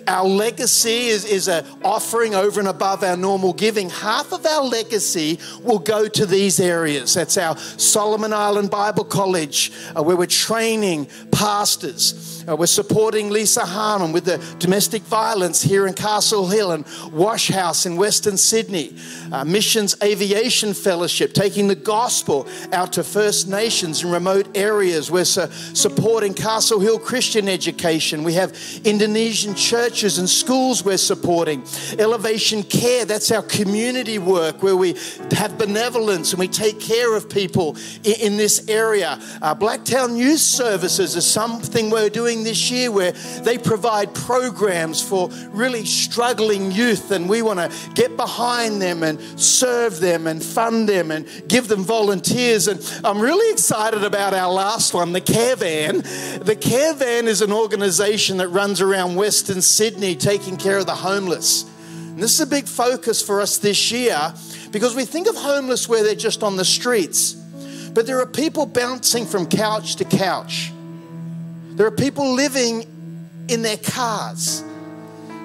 Our 0.08 0.26
legacy 0.26 1.06
is, 1.06 1.24
is 1.24 1.46
an 1.48 1.64
offering 1.84 2.34
over 2.34 2.58
and 2.58 2.68
above 2.68 3.04
our 3.04 3.16
normal 3.16 3.52
giving. 3.52 3.88
Half 3.88 4.32
of 4.32 4.44
our 4.44 4.64
legacy 4.64 5.38
will 5.62 5.78
go 5.78 6.08
to 6.08 6.26
these 6.26 6.58
areas. 6.58 7.14
That's 7.14 7.38
our 7.38 7.56
Solomon 7.56 8.32
Island 8.32 8.70
Bible 8.70 9.04
College, 9.04 9.70
uh, 9.96 10.02
where 10.02 10.16
we're 10.16 10.26
training 10.26 11.06
pastors. 11.30 12.31
Uh, 12.48 12.56
we're 12.56 12.66
supporting 12.66 13.30
Lisa 13.30 13.64
Harmon 13.64 14.12
with 14.12 14.24
the 14.24 14.38
domestic 14.58 15.02
violence 15.02 15.62
here 15.62 15.86
in 15.86 15.94
Castle 15.94 16.48
Hill 16.48 16.72
and 16.72 16.84
Wash 17.12 17.48
House 17.48 17.86
in 17.86 17.96
Western 17.96 18.36
Sydney. 18.36 18.96
Uh, 19.30 19.44
Missions 19.44 19.94
Aviation 20.02 20.74
Fellowship, 20.74 21.34
taking 21.34 21.68
the 21.68 21.74
gospel 21.74 22.48
out 22.72 22.92
to 22.94 23.04
First 23.04 23.48
Nations 23.48 24.02
in 24.02 24.10
remote 24.10 24.56
areas. 24.56 25.10
We're 25.10 25.24
su- 25.24 25.48
supporting 25.74 26.34
Castle 26.34 26.80
Hill 26.80 26.98
Christian 26.98 27.48
Education. 27.48 28.24
We 28.24 28.34
have 28.34 28.56
Indonesian 28.84 29.54
churches 29.54 30.18
and 30.18 30.28
schools 30.28 30.84
we're 30.84 30.96
supporting. 30.96 31.62
Elevation 31.98 32.62
Care, 32.62 33.04
that's 33.04 33.30
our 33.30 33.42
community 33.42 34.18
work 34.18 34.62
where 34.62 34.76
we 34.76 34.96
have 35.32 35.58
benevolence 35.58 36.32
and 36.32 36.40
we 36.40 36.48
take 36.48 36.80
care 36.80 37.14
of 37.14 37.28
people 37.28 37.76
in, 38.04 38.32
in 38.32 38.36
this 38.36 38.68
area. 38.68 39.18
Uh, 39.40 39.54
Blacktown 39.54 40.16
Youth 40.16 40.40
Services 40.40 41.16
is 41.16 41.26
something 41.26 41.90
we're 41.90 42.10
doing 42.10 42.31
doing 42.32 42.44
this 42.44 42.70
year 42.70 42.90
where 42.90 43.12
they 43.42 43.58
provide 43.58 44.14
programs 44.14 45.06
for 45.06 45.28
really 45.50 45.84
struggling 45.84 46.72
youth, 46.72 47.10
and 47.10 47.28
we 47.28 47.42
want 47.42 47.58
to 47.58 47.92
get 47.94 48.16
behind 48.16 48.80
them 48.80 49.02
and 49.02 49.20
serve 49.38 50.00
them 50.00 50.26
and 50.26 50.42
fund 50.42 50.88
them 50.88 51.10
and 51.10 51.26
give 51.46 51.68
them 51.68 51.82
volunteers. 51.84 52.68
And 52.68 52.80
I'm 53.04 53.20
really 53.20 53.52
excited 53.52 54.02
about 54.02 54.32
our 54.32 54.50
last 54.50 54.94
one, 54.94 55.12
the 55.12 55.20
Caravan. 55.20 55.98
The 56.42 56.56
Caravan 56.58 57.28
is 57.28 57.42
an 57.42 57.52
organization 57.52 58.38
that 58.38 58.48
runs 58.48 58.80
around 58.80 59.16
Western 59.16 59.60
Sydney 59.60 60.16
taking 60.16 60.56
care 60.56 60.78
of 60.78 60.86
the 60.86 60.94
homeless. 60.94 61.64
And 61.88 62.22
this 62.22 62.32
is 62.32 62.40
a 62.40 62.46
big 62.46 62.66
focus 62.66 63.20
for 63.20 63.40
us 63.40 63.58
this 63.58 63.92
year 63.92 64.32
because 64.70 64.94
we 64.96 65.04
think 65.04 65.28
of 65.28 65.36
homeless 65.36 65.88
where 65.88 66.02
they're 66.02 66.14
just 66.14 66.42
on 66.42 66.56
the 66.56 66.64
streets. 66.64 67.34
But 67.92 68.06
there 68.06 68.20
are 68.20 68.26
people 68.26 68.64
bouncing 68.64 69.26
from 69.26 69.46
couch 69.46 69.96
to 69.96 70.06
couch. 70.06 70.71
There 71.74 71.86
are 71.86 71.90
people 71.90 72.34
living 72.34 72.86
in 73.48 73.62
their 73.62 73.78
cars. 73.78 74.62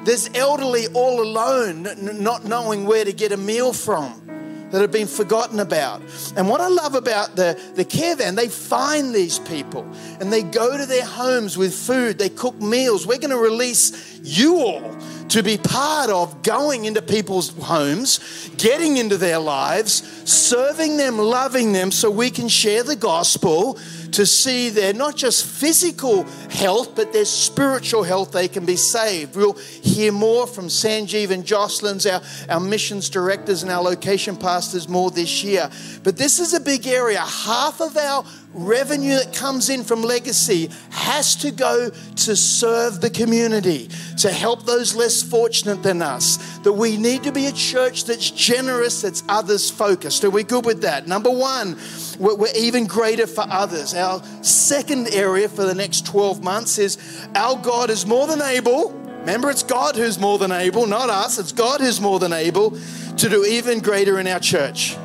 There's 0.03 0.29
elderly 0.35 0.87
all 0.87 1.21
alone, 1.21 1.87
not 2.21 2.45
knowing 2.45 2.85
where 2.85 3.03
to 3.03 3.13
get 3.13 3.31
a 3.31 3.37
meal 3.37 3.73
from 3.73 4.27
that 4.71 4.81
have 4.81 4.91
been 4.91 5.07
forgotten 5.07 5.59
about. 5.59 6.01
And 6.35 6.49
what 6.49 6.59
I 6.59 6.67
love 6.67 6.95
about 6.95 7.35
the, 7.35 7.59
the 7.75 7.85
caravan, 7.85 8.35
they 8.35 8.49
find 8.49 9.15
these 9.15 9.39
people 9.39 9.89
and 10.19 10.31
they 10.31 10.43
go 10.43 10.77
to 10.77 10.85
their 10.85 11.05
homes 11.05 11.57
with 11.57 11.73
food, 11.73 12.17
they 12.17 12.29
cook 12.29 12.59
meals. 12.59 13.07
We're 13.07 13.17
going 13.17 13.31
to 13.31 13.37
release 13.37 14.19
you 14.21 14.57
all 14.57 14.97
to 15.29 15.43
be 15.43 15.57
part 15.57 16.09
of 16.09 16.41
going 16.41 16.85
into 16.85 17.01
people's 17.01 17.49
homes, 17.49 18.49
getting 18.57 18.97
into 18.97 19.17
their 19.17 19.39
lives, 19.39 20.03
serving 20.29 20.97
them, 20.97 21.17
loving 21.17 21.73
them, 21.73 21.91
so 21.91 22.09
we 22.09 22.29
can 22.29 22.47
share 22.47 22.83
the 22.83 22.95
gospel 22.95 23.77
to 24.17 24.25
see 24.25 24.71
their 24.71 24.93
not 24.93 25.15
just 25.15 25.45
physical 25.45 26.23
health, 26.49 26.95
but 26.95 27.13
their 27.13 27.23
spiritual 27.23 28.01
health, 28.01 28.31
they 28.31 28.47
can 28.47 28.65
be 28.65 28.75
saved. 28.75 29.35
We'll 29.35 29.53
hear 29.53 30.11
more 30.11 30.47
from 30.47 30.69
Sanjeev 30.69 31.29
and 31.29 31.45
Jocelyn's, 31.45 32.07
our, 32.07 32.19
our 32.49 32.59
missions 32.59 33.11
directors 33.11 33.61
and 33.61 33.71
our 33.71 33.83
location 33.83 34.35
pastors, 34.35 34.89
more 34.89 35.11
this 35.11 35.43
year. 35.43 35.69
But 36.01 36.17
this 36.17 36.39
is 36.39 36.55
a 36.55 36.59
big 36.59 36.87
area. 36.87 37.19
Half 37.19 37.79
of 37.79 37.95
our 37.95 38.25
revenue 38.57 39.15
that 39.15 39.33
comes 39.33 39.69
in 39.69 39.83
from 39.83 40.01
legacy 40.01 40.69
has 40.89 41.35
to 41.37 41.51
go 41.51 41.89
to 41.89 42.35
serve 42.35 42.99
the 43.01 43.09
community, 43.09 43.89
to 44.17 44.29
help 44.29 44.65
those 44.65 44.95
less 44.95 45.21
fortunate 45.21 45.83
than 45.83 46.01
us. 46.01 46.37
That 46.59 46.73
we 46.73 46.97
need 46.97 47.23
to 47.23 47.31
be 47.31 47.45
a 47.45 47.51
church 47.51 48.05
that's 48.05 48.29
generous, 48.31 49.03
that's 49.03 49.23
others 49.29 49.69
focused. 49.69 50.23
Are 50.23 50.29
we 50.29 50.43
good 50.43 50.65
with 50.65 50.81
that? 50.81 51.07
Number 51.07 51.29
one, 51.29 51.77
we're 52.19 52.47
even 52.55 52.87
greater 52.87 53.27
for 53.27 53.45
others. 53.47 53.93
Our 53.93 54.21
second 54.43 55.09
area 55.13 55.47
for 55.47 55.63
the 55.63 55.75
next 55.75 56.05
12 56.07 56.43
months 56.43 56.77
is 56.77 56.97
our 57.35 57.57
God 57.57 57.89
is 57.89 58.05
more 58.05 58.27
than 58.27 58.41
able. 58.41 58.91
Remember, 59.19 59.49
it's 59.49 59.63
God 59.63 59.95
who's 59.95 60.17
more 60.17 60.37
than 60.37 60.51
able, 60.51 60.87
not 60.87 61.09
us. 61.09 61.37
It's 61.37 61.51
God 61.51 61.81
who's 61.81 61.99
more 61.99 62.17
than 62.17 62.31
able 62.31 62.71
to 63.17 63.29
do 63.29 63.43
even 63.45 63.79
greater 63.79 64.19
in 64.19 64.27
our 64.27 64.39
church. 64.39 64.95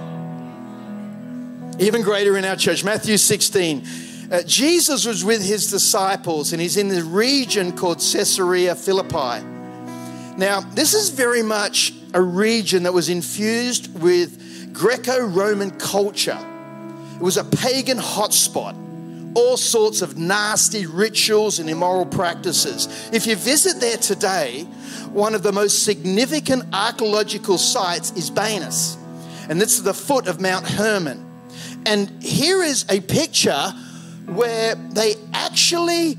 Even 1.78 2.02
greater 2.02 2.36
in 2.36 2.44
our 2.44 2.56
church. 2.56 2.84
Matthew 2.84 3.16
16. 3.16 3.86
Uh, 4.30 4.42
Jesus 4.42 5.04
was 5.06 5.24
with 5.24 5.44
his 5.44 5.70
disciples 5.70 6.52
and 6.52 6.60
he's 6.60 6.76
in 6.76 6.88
the 6.88 7.02
region 7.02 7.76
called 7.76 7.98
Caesarea 7.98 8.74
Philippi. 8.74 9.44
Now, 10.36 10.60
this 10.60 10.94
is 10.94 11.10
very 11.10 11.42
much 11.42 11.92
a 12.14 12.20
region 12.20 12.84
that 12.84 12.94
was 12.94 13.08
infused 13.08 14.00
with 14.00 14.72
Greco 14.72 15.26
Roman 15.26 15.70
culture. 15.72 16.38
It 17.16 17.22
was 17.22 17.36
a 17.36 17.44
pagan 17.44 17.98
hotspot, 17.98 18.74
all 19.34 19.56
sorts 19.56 20.02
of 20.02 20.16
nasty 20.16 20.86
rituals 20.86 21.58
and 21.58 21.68
immoral 21.68 22.06
practices. 22.06 23.10
If 23.12 23.26
you 23.26 23.36
visit 23.36 23.80
there 23.80 23.98
today, 23.98 24.62
one 25.12 25.34
of 25.34 25.42
the 25.42 25.52
most 25.52 25.84
significant 25.84 26.64
archaeological 26.72 27.58
sites 27.58 28.12
is 28.12 28.30
Banias, 28.30 28.96
and 29.50 29.60
it's 29.60 29.80
the 29.80 29.94
foot 29.94 30.26
of 30.26 30.40
Mount 30.40 30.66
Hermon. 30.66 31.31
And 31.86 32.22
here 32.22 32.62
is 32.62 32.84
a 32.88 33.00
picture 33.00 33.72
where 34.26 34.74
they 34.74 35.14
actually 35.32 36.16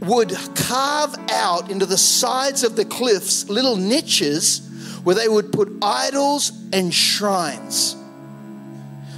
would 0.00 0.30
carve 0.54 1.14
out 1.30 1.70
into 1.70 1.84
the 1.86 1.98
sides 1.98 2.62
of 2.62 2.76
the 2.76 2.84
cliffs 2.84 3.48
little 3.48 3.76
niches 3.76 4.66
where 5.04 5.14
they 5.14 5.28
would 5.28 5.52
put 5.52 5.68
idols 5.82 6.52
and 6.72 6.92
shrines 6.94 7.96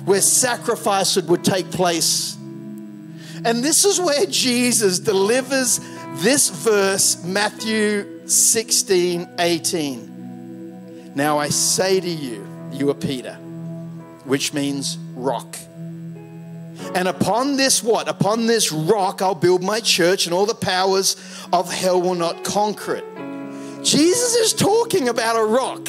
where 0.04 0.20
sacrifice 0.20 1.16
would 1.16 1.44
take 1.44 1.70
place. 1.70 2.36
And 3.44 3.62
this 3.62 3.84
is 3.84 4.00
where 4.00 4.26
Jesus 4.26 4.98
delivers 4.98 5.80
this 6.16 6.50
verse, 6.50 7.24
Matthew 7.24 8.26
16 8.28 9.28
18. 9.38 11.12
Now 11.14 11.38
I 11.38 11.48
say 11.48 12.00
to 12.00 12.08
you, 12.08 12.46
you 12.72 12.90
are 12.90 12.94
Peter, 12.94 13.34
which 14.24 14.52
means 14.54 14.98
rock. 15.14 15.56
And 16.94 17.08
upon 17.08 17.56
this, 17.56 17.82
what? 17.82 18.08
Upon 18.08 18.46
this 18.46 18.72
rock, 18.72 19.22
I'll 19.22 19.34
build 19.34 19.62
my 19.62 19.80
church, 19.80 20.26
and 20.26 20.34
all 20.34 20.46
the 20.46 20.54
powers 20.54 21.16
of 21.52 21.72
hell 21.72 22.00
will 22.00 22.14
not 22.14 22.44
conquer 22.44 22.96
it. 22.96 23.04
Jesus 23.84 24.36
is 24.36 24.52
talking 24.52 25.08
about 25.08 25.36
a 25.36 25.44
rock 25.44 25.88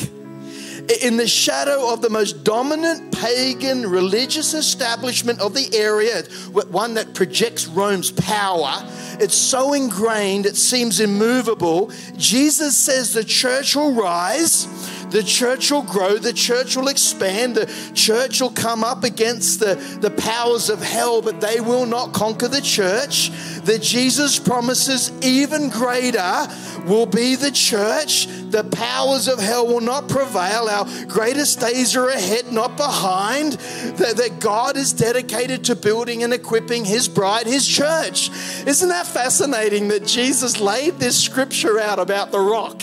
in 1.01 1.17
the 1.17 1.27
shadow 1.27 1.93
of 1.93 2.01
the 2.01 2.09
most 2.09 2.43
dominant 2.43 3.13
pagan 3.13 3.87
religious 3.87 4.53
establishment 4.53 5.39
of 5.39 5.53
the 5.53 5.69
area, 5.73 6.23
one 6.51 6.95
that 6.95 7.13
projects 7.13 7.67
Rome's 7.67 8.11
power. 8.11 8.73
It's 9.19 9.35
so 9.35 9.73
ingrained, 9.73 10.45
it 10.45 10.57
seems 10.57 10.99
immovable. 10.99 11.91
Jesus 12.17 12.75
says 12.75 13.13
the 13.13 13.23
church 13.23 13.75
will 13.75 13.93
rise, 13.93 14.65
The 15.13 15.21
church 15.21 15.69
will 15.69 15.83
grow, 15.83 16.17
the 16.17 16.33
church 16.33 16.75
will 16.75 16.87
expand, 16.87 17.53
the 17.53 17.71
church 17.93 18.41
will 18.41 18.49
come 18.49 18.83
up 18.83 19.03
against 19.03 19.59
the, 19.59 19.75
the 20.01 20.09
powers 20.09 20.71
of 20.71 20.81
hell, 20.81 21.21
but 21.21 21.39
they 21.39 21.59
will 21.59 21.85
not 21.85 22.13
conquer 22.13 22.47
the 22.47 22.61
church. 22.61 23.29
That 23.65 23.83
Jesus 23.83 24.39
promises 24.39 25.11
even 25.23 25.69
greater 25.69 26.47
will 26.87 27.05
be 27.05 27.35
the 27.35 27.51
church. 27.51 28.25
The 28.25 28.63
powers 28.63 29.27
of 29.27 29.37
hell 29.37 29.67
will 29.67 29.81
not 29.81 30.09
prevail. 30.09 30.67
Our 30.67 30.87
greatest 31.05 31.59
days 31.59 31.95
are 31.95 32.09
ahead, 32.09 32.51
not 32.51 32.75
behind. 32.75 33.53
That, 33.99 34.17
that 34.17 34.39
God 34.39 34.77
is 34.77 34.93
dedicated 34.93 35.65
to 35.65 35.75
building 35.75 36.23
and 36.23 36.33
equipping 36.33 36.85
his 36.85 37.07
bride, 37.07 37.45
his 37.45 37.67
church. 37.67 38.31
Isn't 38.65 38.89
that 38.89 39.05
fascinating 39.05 39.89
that 39.89 40.07
Jesus 40.07 40.59
laid 40.59 40.95
this 40.95 41.23
scripture 41.23 41.79
out 41.79 41.99
about 41.99 42.31
the 42.31 42.39
rock? 42.39 42.81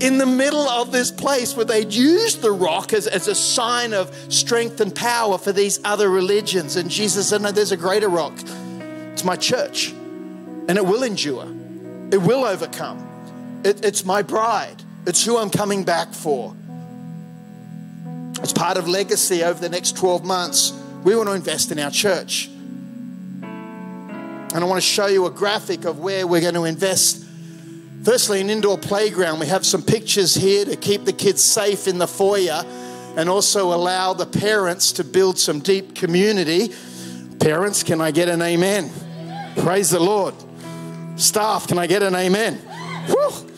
In 0.00 0.18
the 0.18 0.26
middle 0.26 0.68
of 0.68 0.90
this 0.92 1.10
place 1.10 1.56
where 1.56 1.64
they'd 1.64 1.92
used 1.92 2.42
the 2.42 2.52
rock 2.52 2.92
as, 2.92 3.06
as 3.06 3.28
a 3.28 3.34
sign 3.34 3.92
of 3.92 4.14
strength 4.32 4.80
and 4.80 4.94
power 4.94 5.38
for 5.38 5.52
these 5.52 5.80
other 5.84 6.08
religions. 6.08 6.76
And 6.76 6.90
Jesus 6.90 7.28
said, 7.28 7.42
No, 7.42 7.52
there's 7.52 7.72
a 7.72 7.76
greater 7.76 8.08
rock. 8.08 8.32
It's 9.12 9.24
my 9.24 9.36
church, 9.36 9.90
and 9.90 10.76
it 10.76 10.84
will 10.84 11.02
endure, 11.02 11.46
it 12.10 12.20
will 12.20 12.44
overcome. 12.44 13.10
It, 13.64 13.84
it's 13.84 14.04
my 14.04 14.22
bride, 14.22 14.82
it's 15.06 15.24
who 15.24 15.38
I'm 15.38 15.50
coming 15.50 15.84
back 15.84 16.12
for. 16.12 16.54
As 18.42 18.52
part 18.52 18.76
of 18.76 18.88
legacy 18.88 19.42
over 19.42 19.58
the 19.58 19.68
next 19.70 19.96
12 19.96 20.24
months, 20.24 20.72
we 21.02 21.16
want 21.16 21.28
to 21.28 21.34
invest 21.34 21.72
in 21.72 21.78
our 21.78 21.90
church. 21.90 22.48
And 24.54 24.62
I 24.62 24.64
want 24.64 24.82
to 24.82 24.86
show 24.86 25.06
you 25.06 25.26
a 25.26 25.30
graphic 25.30 25.84
of 25.84 25.98
where 25.98 26.26
we're 26.26 26.40
going 26.40 26.54
to 26.54 26.64
invest. 26.64 27.23
Firstly, 28.04 28.42
an 28.42 28.50
indoor 28.50 28.76
playground. 28.76 29.40
We 29.40 29.46
have 29.46 29.64
some 29.64 29.82
pictures 29.82 30.34
here 30.34 30.64
to 30.66 30.76
keep 30.76 31.06
the 31.06 31.12
kids 31.12 31.42
safe 31.42 31.88
in 31.88 31.98
the 31.98 32.06
foyer 32.06 32.62
and 33.16 33.30
also 33.30 33.72
allow 33.72 34.12
the 34.12 34.26
parents 34.26 34.92
to 34.92 35.04
build 35.04 35.38
some 35.38 35.60
deep 35.60 35.94
community. 35.94 36.74
Parents, 37.40 37.82
can 37.82 38.02
I 38.02 38.10
get 38.10 38.28
an 38.28 38.42
amen? 38.42 38.90
Praise 39.56 39.88
the 39.88 40.00
Lord. 40.00 40.34
Staff, 41.16 41.68
can 41.68 41.78
I 41.78 41.86
get 41.86 42.02
an 42.02 42.14
amen? 42.14 42.56
Whew 43.06 43.50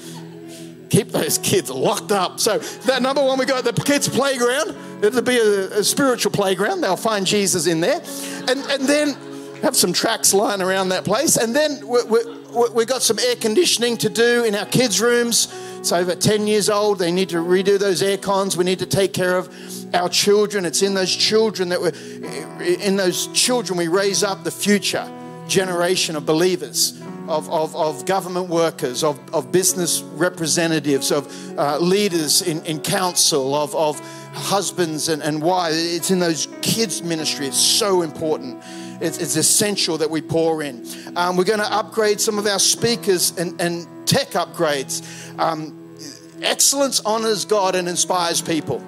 keep 0.89 1.11
those 1.11 1.37
kids 1.39 1.69
locked 1.69 2.11
up. 2.11 2.41
So 2.41 2.59
that 2.59 3.03
number 3.03 3.23
one, 3.23 3.39
we 3.39 3.45
got 3.45 3.65
the 3.65 3.73
kids' 3.73 4.09
playground. 4.09 4.75
It'll 5.05 5.21
be 5.21 5.37
a, 5.37 5.81
a 5.81 5.85
spiritual 5.85 6.33
playground. 6.33 6.81
They'll 6.81 6.97
find 6.97 7.27
Jesus 7.27 7.67
in 7.67 7.81
there, 7.81 8.01
and 8.49 8.61
and 8.61 8.85
then 8.85 9.17
have 9.63 9.77
some 9.77 9.93
tracks 9.93 10.33
lying 10.33 10.63
around 10.63 10.91
that 10.91 11.05
place. 11.05 11.37
And 11.37 11.55
then 11.55 11.87
we, 11.87 12.03
we, 12.05 12.21
we 12.57 12.69
we 12.71 12.85
got 12.85 13.03
some 13.03 13.19
air 13.19 13.37
conditioning 13.37 13.97
to 13.99 14.09
do 14.09 14.45
in 14.45 14.55
our 14.55 14.67
kids' 14.67 15.01
rooms. 15.01 15.49
It's 15.79 15.93
over 15.93 16.15
10 16.15 16.47
years 16.47 16.69
old. 16.69 16.99
They 16.99 17.13
need 17.13 17.29
to 17.29 17.37
redo 17.37 17.79
those 17.79 18.03
air 18.03 18.19
cons. 18.19 18.57
We 18.57 18.65
need 18.65 18.79
to 18.81 18.87
take 18.87 19.13
care 19.13 19.37
of 19.37 19.49
our 19.95 20.09
children. 20.09 20.65
It's 20.65 20.83
in 20.83 20.95
those 20.95 21.15
children 21.15 21.69
that 21.69 21.81
we 21.81 22.77
in 22.77 22.97
those 22.97 23.29
children 23.29 23.79
we 23.79 23.89
raise 23.89 24.23
up 24.23 24.43
the 24.43 24.51
future 24.51 25.09
generation 25.47 26.17
of 26.17 26.27
believers 26.27 27.01
of, 27.29 27.51
of, 27.51 27.75
of 27.75 28.07
government 28.07 28.49
workers, 28.49 29.03
of, 29.03 29.19
of 29.35 29.51
business 29.51 30.03
representatives, 30.03 31.11
of 31.11 31.59
uh, 31.59 31.79
leaders 31.79 32.43
in, 32.43 32.65
in 32.65 32.81
council, 32.81 33.55
of, 33.55 33.75
of 33.75 33.99
husbands 34.33 35.09
and, 35.09 35.23
and 35.23 35.43
wives. 35.43 35.77
It's 35.95 36.11
in 36.11 36.19
those 36.19 36.49
kids' 36.63 37.03
ministry. 37.03 37.47
It's 37.47 37.61
so 37.61 38.03
important. 38.03 38.63
It's, 39.01 39.19
it's 39.19 39.37
essential 39.37 39.99
that 39.99 40.11
we 40.11 40.23
pour 40.23 40.63
in. 40.63 40.87
Um, 41.17 41.37
we're 41.37 41.45
going 41.45 41.61
to 41.61 41.73
upgrade 41.73 42.21
some 42.21 42.39
of 42.39 42.47
our 42.47 42.59
speakers 42.59 43.37
and, 43.37 43.61
and 43.61 43.87
tech 44.07 44.29
upgrades. 44.31 45.03
Um, 45.39 45.97
excellence 46.43 47.01
honors 47.01 47.45
God 47.45 47.75
and 47.75 47.89
inspires 47.89 48.41
people. 48.41 48.83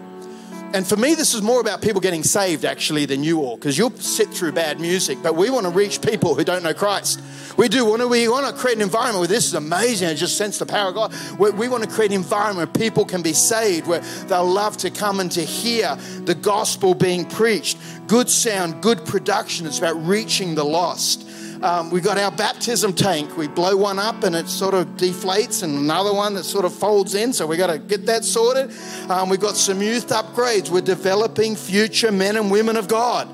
And 0.74 0.86
for 0.86 0.96
me, 0.96 1.14
this 1.14 1.32
is 1.32 1.40
more 1.40 1.62
about 1.62 1.80
people 1.80 1.98
getting 1.98 2.22
saved 2.22 2.66
actually 2.66 3.06
than 3.06 3.24
you 3.24 3.40
all, 3.40 3.56
because 3.56 3.78
you'll 3.78 3.90
sit 3.92 4.28
through 4.28 4.52
bad 4.52 4.78
music, 4.78 5.16
but 5.22 5.34
we 5.34 5.48
want 5.48 5.64
to 5.64 5.72
reach 5.72 6.02
people 6.02 6.34
who 6.34 6.44
don't 6.44 6.62
know 6.62 6.74
Christ. 6.74 7.22
We 7.56 7.68
do 7.68 7.86
want 7.86 8.02
to, 8.02 8.08
we 8.08 8.28
want 8.28 8.46
to 8.46 8.52
create 8.52 8.76
an 8.76 8.82
environment 8.82 9.20
where 9.20 9.28
this 9.28 9.46
is 9.46 9.54
amazing. 9.54 10.08
I 10.08 10.14
just 10.14 10.36
sense 10.36 10.58
the 10.58 10.66
power 10.66 10.90
of 10.90 10.94
God. 10.94 11.14
We, 11.38 11.50
we 11.52 11.68
want 11.68 11.84
to 11.84 11.90
create 11.90 12.10
an 12.10 12.16
environment 12.16 12.56
where 12.70 12.88
people 12.88 13.06
can 13.06 13.22
be 13.22 13.32
saved, 13.32 13.86
where 13.86 14.00
they'll 14.26 14.44
love 14.44 14.76
to 14.78 14.90
come 14.90 15.20
and 15.20 15.32
to 15.32 15.40
hear 15.40 15.96
the 16.24 16.34
gospel 16.34 16.94
being 16.94 17.24
preached. 17.24 17.78
Good 18.08 18.30
sound, 18.30 18.80
good 18.80 19.04
production. 19.04 19.66
It's 19.66 19.76
about 19.78 20.02
reaching 20.06 20.54
the 20.54 20.64
lost. 20.64 21.28
Um, 21.62 21.90
we've 21.90 22.02
got 22.02 22.16
our 22.16 22.30
baptism 22.30 22.94
tank. 22.94 23.36
We 23.36 23.48
blow 23.48 23.76
one 23.76 23.98
up 23.98 24.24
and 24.24 24.34
it 24.34 24.48
sort 24.48 24.72
of 24.72 24.86
deflates, 24.96 25.62
and 25.62 25.76
another 25.76 26.14
one 26.14 26.32
that 26.34 26.44
sort 26.44 26.64
of 26.64 26.72
folds 26.72 27.14
in. 27.14 27.34
So 27.34 27.46
we've 27.46 27.58
got 27.58 27.66
to 27.66 27.78
get 27.78 28.06
that 28.06 28.24
sorted. 28.24 28.72
Um, 29.10 29.28
we've 29.28 29.38
got 29.38 29.56
some 29.58 29.82
youth 29.82 30.08
upgrades. 30.08 30.70
We're 30.70 30.80
developing 30.80 31.54
future 31.54 32.10
men 32.10 32.38
and 32.38 32.50
women 32.50 32.78
of 32.78 32.88
God. 32.88 33.28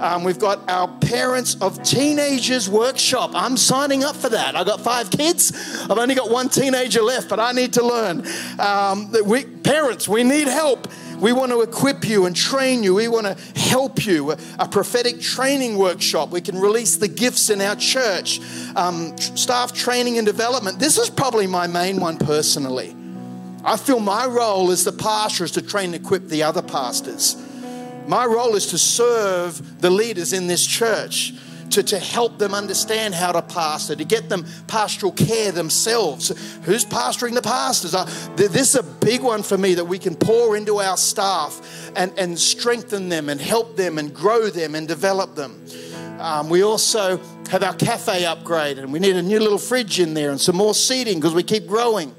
Um, 0.00 0.24
we've 0.24 0.38
got 0.38 0.68
our 0.68 0.88
Parents 0.98 1.56
of 1.60 1.82
Teenagers 1.82 2.68
workshop. 2.68 3.30
I'm 3.34 3.56
signing 3.56 4.04
up 4.04 4.16
for 4.16 4.28
that. 4.28 4.56
I've 4.56 4.66
got 4.66 4.80
five 4.80 5.10
kids. 5.10 5.52
I've 5.88 5.98
only 5.98 6.14
got 6.14 6.30
one 6.30 6.48
teenager 6.48 7.02
left, 7.02 7.28
but 7.28 7.40
I 7.40 7.52
need 7.52 7.72
to 7.74 7.84
learn. 7.84 8.26
Um, 8.58 9.12
we, 9.24 9.44
parents, 9.44 10.08
we 10.08 10.24
need 10.24 10.48
help. 10.48 10.88
We 11.18 11.32
want 11.32 11.52
to 11.52 11.62
equip 11.62 12.06
you 12.08 12.26
and 12.26 12.34
train 12.34 12.82
you. 12.82 12.94
We 12.94 13.08
want 13.08 13.26
to 13.26 13.58
help 13.58 14.04
you. 14.04 14.32
A 14.58 14.68
prophetic 14.68 15.20
training 15.20 15.78
workshop. 15.78 16.30
We 16.30 16.40
can 16.40 16.58
release 16.58 16.96
the 16.96 17.08
gifts 17.08 17.50
in 17.50 17.60
our 17.60 17.76
church. 17.76 18.40
Um, 18.76 19.16
staff 19.18 19.72
training 19.72 20.18
and 20.18 20.26
development. 20.26 20.78
This 20.78 20.98
is 20.98 21.08
probably 21.08 21.46
my 21.46 21.66
main 21.66 22.00
one 22.00 22.18
personally. 22.18 22.94
I 23.64 23.78
feel 23.78 24.00
my 24.00 24.26
role 24.26 24.70
as 24.70 24.84
the 24.84 24.92
pastor 24.92 25.44
is 25.44 25.52
to 25.52 25.62
train 25.62 25.94
and 25.94 26.04
equip 26.04 26.28
the 26.28 26.42
other 26.42 26.60
pastors. 26.60 27.36
My 28.06 28.26
role 28.26 28.54
is 28.54 28.66
to 28.68 28.78
serve 28.78 29.80
the 29.80 29.90
leaders 29.90 30.32
in 30.32 30.46
this 30.46 30.66
church 30.66 31.32
to, 31.70 31.82
to 31.82 31.98
help 31.98 32.38
them 32.38 32.54
understand 32.54 33.14
how 33.14 33.32
to 33.32 33.42
pastor, 33.42 33.96
to 33.96 34.04
get 34.04 34.28
them 34.28 34.46
pastoral 34.66 35.12
care 35.12 35.50
themselves. 35.50 36.28
Who's 36.62 36.84
pastoring 36.84 37.34
the 37.34 37.42
pastors? 37.42 37.92
This 38.36 38.74
is 38.74 38.74
a 38.76 38.82
big 38.82 39.22
one 39.22 39.42
for 39.42 39.58
me 39.58 39.74
that 39.74 39.84
we 39.84 39.98
can 39.98 40.14
pour 40.14 40.56
into 40.56 40.80
our 40.80 40.96
staff 40.96 41.90
and, 41.96 42.16
and 42.18 42.38
strengthen 42.38 43.08
them 43.08 43.28
and 43.28 43.40
help 43.40 43.76
them 43.76 43.98
and 43.98 44.14
grow 44.14 44.50
them 44.50 44.74
and 44.74 44.86
develop 44.86 45.34
them. 45.34 45.64
Um, 46.20 46.48
we 46.48 46.62
also 46.62 47.18
have 47.50 47.62
our 47.62 47.74
cafe 47.74 48.24
upgrade 48.24 48.78
and 48.78 48.92
we 48.92 49.00
need 49.00 49.16
a 49.16 49.22
new 49.22 49.40
little 49.40 49.58
fridge 49.58 49.98
in 49.98 50.14
there 50.14 50.30
and 50.30 50.40
some 50.40 50.56
more 50.56 50.74
seating 50.74 51.18
because 51.18 51.34
we 51.34 51.42
keep 51.42 51.66
growing. 51.66 52.14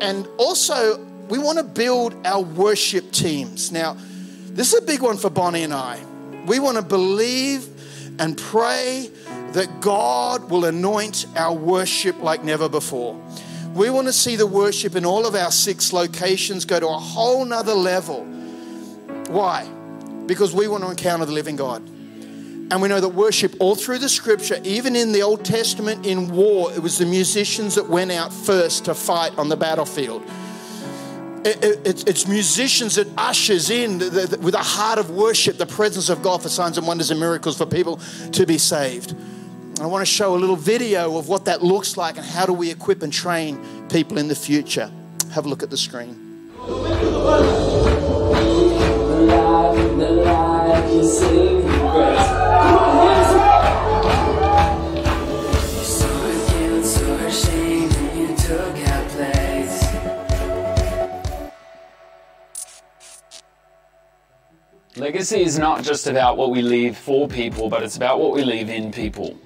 And 0.00 0.28
also, 0.36 1.02
we 1.28 1.38
want 1.38 1.58
to 1.58 1.64
build 1.64 2.14
our 2.26 2.42
worship 2.42 3.10
teams. 3.10 3.72
Now, 3.72 3.96
this 4.56 4.72
is 4.72 4.82
a 4.82 4.86
big 4.86 5.02
one 5.02 5.18
for 5.18 5.28
Bonnie 5.28 5.64
and 5.64 5.74
I. 5.74 6.00
We 6.46 6.60
want 6.60 6.78
to 6.78 6.82
believe 6.82 7.68
and 8.18 8.38
pray 8.38 9.10
that 9.52 9.80
God 9.80 10.50
will 10.50 10.64
anoint 10.64 11.26
our 11.36 11.54
worship 11.54 12.18
like 12.20 12.42
never 12.42 12.66
before. 12.66 13.20
We 13.74 13.90
want 13.90 14.06
to 14.06 14.14
see 14.14 14.36
the 14.36 14.46
worship 14.46 14.96
in 14.96 15.04
all 15.04 15.26
of 15.26 15.34
our 15.34 15.50
six 15.50 15.92
locations 15.92 16.64
go 16.64 16.80
to 16.80 16.88
a 16.88 16.98
whole 16.98 17.44
nother 17.44 17.74
level. 17.74 18.24
Why? 19.28 19.68
Because 20.24 20.54
we 20.54 20.68
want 20.68 20.84
to 20.84 20.90
encounter 20.90 21.26
the 21.26 21.32
living 21.32 21.56
God. 21.56 21.82
And 21.82 22.80
we 22.80 22.88
know 22.88 22.98
that 22.98 23.10
worship 23.10 23.54
all 23.60 23.74
through 23.74 23.98
the 23.98 24.08
scripture, 24.08 24.58
even 24.64 24.96
in 24.96 25.12
the 25.12 25.22
Old 25.22 25.44
Testament 25.44 26.06
in 26.06 26.28
war, 26.28 26.72
it 26.72 26.80
was 26.80 26.96
the 26.96 27.04
musicians 27.04 27.74
that 27.74 27.90
went 27.90 28.10
out 28.10 28.32
first 28.32 28.86
to 28.86 28.94
fight 28.94 29.36
on 29.36 29.50
the 29.50 29.56
battlefield 29.56 30.22
it's 31.46 32.26
musicians 32.26 32.96
that 32.96 33.06
ushers 33.16 33.70
in 33.70 33.98
with 33.98 34.54
a 34.54 34.62
heart 34.62 34.98
of 34.98 35.10
worship 35.10 35.58
the 35.58 35.66
presence 35.66 36.08
of 36.08 36.22
God 36.22 36.42
for 36.42 36.48
signs 36.48 36.76
and 36.76 36.86
wonders 36.86 37.10
and 37.10 37.20
miracles 37.20 37.56
for 37.56 37.66
people 37.66 37.98
to 38.32 38.46
be 38.46 38.58
saved. 38.58 39.14
I 39.80 39.86
want 39.86 40.02
to 40.02 40.06
show 40.06 40.34
a 40.34 40.38
little 40.38 40.56
video 40.56 41.18
of 41.18 41.28
what 41.28 41.44
that 41.44 41.62
looks 41.62 41.96
like 41.96 42.16
and 42.16 42.26
how 42.26 42.46
do 42.46 42.52
we 42.52 42.70
equip 42.70 43.02
and 43.02 43.12
train 43.12 43.88
people 43.88 44.18
in 44.18 44.28
the 44.28 44.34
future. 44.34 44.90
Have 45.32 45.46
a 45.46 45.48
look 45.48 45.62
at 45.62 45.70
the 45.70 45.76
screen. 45.76 46.50
The 46.56 47.96
the 49.98 52.85
Legacy 65.06 65.42
is 65.42 65.56
not 65.56 65.84
just 65.84 66.08
about 66.08 66.36
what 66.36 66.50
we 66.50 66.62
leave 66.62 66.96
for 66.96 67.28
people, 67.28 67.68
but 67.68 67.80
it's 67.84 67.96
about 67.96 68.18
what 68.18 68.32
we 68.32 68.42
leave 68.42 68.68
in 68.68 68.90
people. 68.90 69.38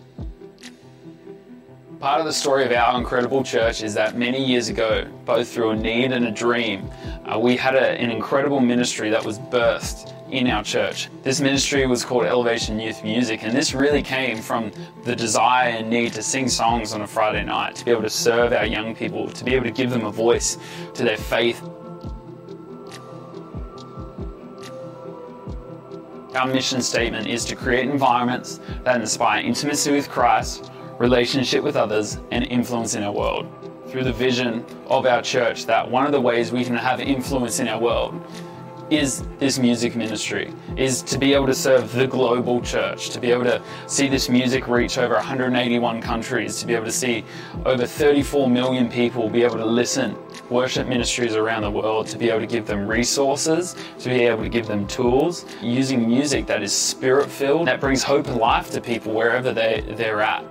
Part 1.99 2.19
of 2.19 2.25
the 2.25 2.33
story 2.33 2.65
of 2.65 2.73
our 2.73 2.99
incredible 2.99 3.45
church 3.45 3.83
is 3.83 3.93
that 3.93 4.17
many 4.17 4.43
years 4.43 4.71
ago, 4.71 5.07
both 5.27 5.53
through 5.53 5.73
a 5.73 5.77
need 5.77 6.13
and 6.13 6.27
a 6.27 6.31
dream, 6.31 6.91
uh, 7.27 7.39
we 7.39 7.59
had 7.59 7.75
a, 7.75 7.89
an 8.01 8.11
incredible 8.11 8.59
ministry 8.59 9.11
that 9.11 9.23
was 9.23 9.39
birthed 9.39 10.15
in 10.33 10.47
our 10.47 10.65
church. 10.65 11.11
This 11.25 11.43
ministry 11.43 11.87
was 11.87 12.07
called 12.07 12.25
Elevation 12.25 12.81
Youth 12.81 13.05
Music, 13.05 13.45
and 13.45 13.55
this 13.55 13.75
really 13.75 14.03
came 14.03 14.39
from 14.39 14.73
the 15.05 15.15
desire 15.15 15.73
and 15.73 15.91
need 15.91 16.15
to 16.15 16.23
sing 16.23 16.49
songs 16.49 16.95
on 16.95 17.03
a 17.03 17.07
Friday 17.07 17.45
night, 17.45 17.75
to 17.75 17.85
be 17.85 17.91
able 17.91 18.01
to 18.01 18.09
serve 18.09 18.55
our 18.55 18.65
young 18.65 18.95
people, 18.95 19.29
to 19.29 19.45
be 19.45 19.55
able 19.55 19.67
to 19.67 19.73
give 19.73 19.91
them 19.91 20.07
a 20.07 20.11
voice 20.11 20.57
to 20.95 21.05
their 21.05 21.19
faith 21.19 21.61
Our 26.35 26.47
mission 26.47 26.81
statement 26.81 27.27
is 27.27 27.45
to 27.47 27.57
create 27.57 27.89
environments 27.89 28.61
that 28.85 29.01
inspire 29.01 29.43
intimacy 29.43 29.91
with 29.91 30.09
Christ, 30.09 30.71
relationship 30.99 31.65
with 31.65 31.75
others, 31.75 32.21
and 32.31 32.45
influence 32.47 32.95
in 32.95 33.03
our 33.03 33.11
world. 33.11 33.49
Through 33.89 34.05
the 34.05 34.13
vision 34.13 34.65
of 34.87 35.07
our 35.07 35.23
church, 35.23 35.67
that 35.67 35.91
one 35.91 36.07
of 36.07 36.13
the 36.13 36.21
ways 36.21 36.53
we 36.53 36.65
can 36.65 36.77
have 36.77 37.01
influence 37.01 37.59
in 37.59 37.67
our 37.67 37.81
world 37.81 38.15
is 38.91 39.23
this 39.39 39.59
music 39.59 39.95
ministry, 39.95 40.53
is 40.77 41.01
to 41.03 41.17
be 41.17 41.33
able 41.33 41.47
to 41.47 41.55
serve 41.55 41.93
the 41.93 42.07
global 42.07 42.61
church, 42.61 43.11
to 43.11 43.21
be 43.21 43.31
able 43.31 43.45
to 43.45 43.63
see 43.87 44.09
this 44.09 44.29
music 44.29 44.67
reach 44.67 44.99
over 44.99 45.15
181 45.15 46.03
countries, 46.03 46.59
to 46.59 46.67
be 46.67 46.75
able 46.75 46.85
to 46.85 46.93
see 46.93 47.25
over 47.65 47.87
34 47.87 48.51
million 48.51 48.89
people 48.91 49.31
be 49.31 49.43
able 49.45 49.57
to 49.57 49.67
listen, 49.67 50.17
worship 50.51 50.89
ministries 50.89 51.37
around 51.37 51.63
the 51.63 51.71
world, 51.71 52.07
to 52.09 52.19
be 52.19 52.29
able 52.29 52.41
to 52.41 52.47
give 52.47 52.67
them 52.67 52.87
resources, 52.87 53.77
to 54.01 54.09
be 54.09 54.23
able 54.25 54.43
to 54.43 54.49
give 54.49 54.67
them 54.67 54.87
tools, 54.89 55.47
using 55.63 56.07
music 56.09 56.47
that 56.47 56.63
is 56.63 56.73
spirit 56.73 57.31
filled, 57.31 57.69
that 57.69 57.81
brings 57.81 58.03
hope 58.03 58.27
and 58.27 58.39
life 58.39 58.71
to 58.71 58.81
people 58.81 59.15
wherever 59.15 59.53
they, 59.53 59.85
they're 59.97 60.21
at. 60.21 60.45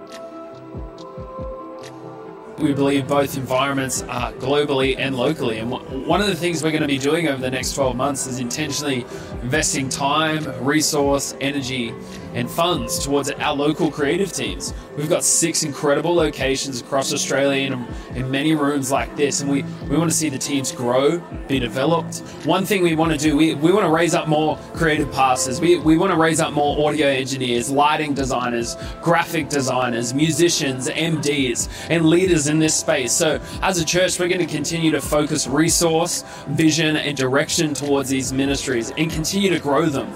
We 2.62 2.74
believe 2.74 3.08
both 3.08 3.38
environments 3.38 4.02
are 4.04 4.34
globally 4.34 4.96
and 4.98 5.16
locally. 5.16 5.60
And 5.60 5.72
one 6.06 6.22
of 6.22 6.28
the 6.28 6.36
things 6.36 6.64
we're 6.64 6.72
going 6.72 6.82
to 6.82 6.88
be 6.88 6.98
doing 6.98 7.28
over 7.28 7.42
the 7.42 7.52
next 7.52 7.74
12 7.74 7.96
months 7.96 8.28
is 8.28 8.40
intentionally 8.40 9.06
investing 9.42 9.90
time, 9.90 10.46
resource, 10.64 11.36
energy, 11.42 11.94
and 12.34 12.50
funds 12.50 13.00
towards 13.00 13.32
our 13.32 13.56
local 13.56 13.92
creative 13.92 14.32
teams. 14.32 14.74
We've 14.98 15.10
got 15.10 15.24
six 15.24 15.64
incredible 15.64 16.14
locations 16.14 16.82
across 16.82 17.14
Australia 17.14 17.74
in, 17.74 17.88
in 18.16 18.30
many 18.30 18.56
rooms 18.56 18.92
like 18.92 19.16
this, 19.16 19.42
and 19.42 19.50
we, 19.50 19.64
we 19.90 19.98
want 19.98 20.10
to 20.12 20.16
see 20.16 20.30
the 20.30 20.38
teams 20.38 20.72
grow, 20.72 21.20
be 21.48 21.60
developed. 21.60 22.20
One 22.46 22.66
thing 22.66 22.84
we 22.84 22.96
want 22.96 23.12
to 23.12 23.18
do, 23.18 23.36
we, 23.36 23.56
we 23.56 23.72
want 23.72 23.86
to 23.86 23.92
raise 23.92 24.14
up 24.14 24.28
more 24.28 24.58
creative 24.74 25.12
pastors. 25.12 25.60
We, 25.60 25.78
we 25.78 25.98
want 25.98 26.12
to 26.12 26.18
raise 26.18 26.40
up 26.40 26.54
more 26.54 26.88
audio 26.88 27.08
engineers, 27.08 27.70
lighting 27.70 28.14
designers, 28.14 28.76
graphic 29.02 29.50
designers, 29.50 30.14
musicians, 30.14 30.90
MDs, 30.90 31.70
and 31.90 32.06
leaders 32.06 32.48
in 32.48 32.60
this 32.60 32.76
space. 32.76 33.12
So, 33.12 33.42
as 33.62 33.80
a 33.80 33.86
church, 33.86 34.20
we're 34.20 34.28
going 34.28 34.46
to 34.46 34.54
continue 34.54 34.92
to 34.92 35.02
focus 35.02 35.48
resource, 35.48 36.24
vision, 36.50 36.98
and 36.98 37.18
direction 37.18 37.74
towards 37.74 38.10
these 38.10 38.32
ministries 38.32 38.92
and 38.98 39.12
continue 39.12 39.50
to 39.50 39.60
grow 39.60 39.86
them. 39.86 40.14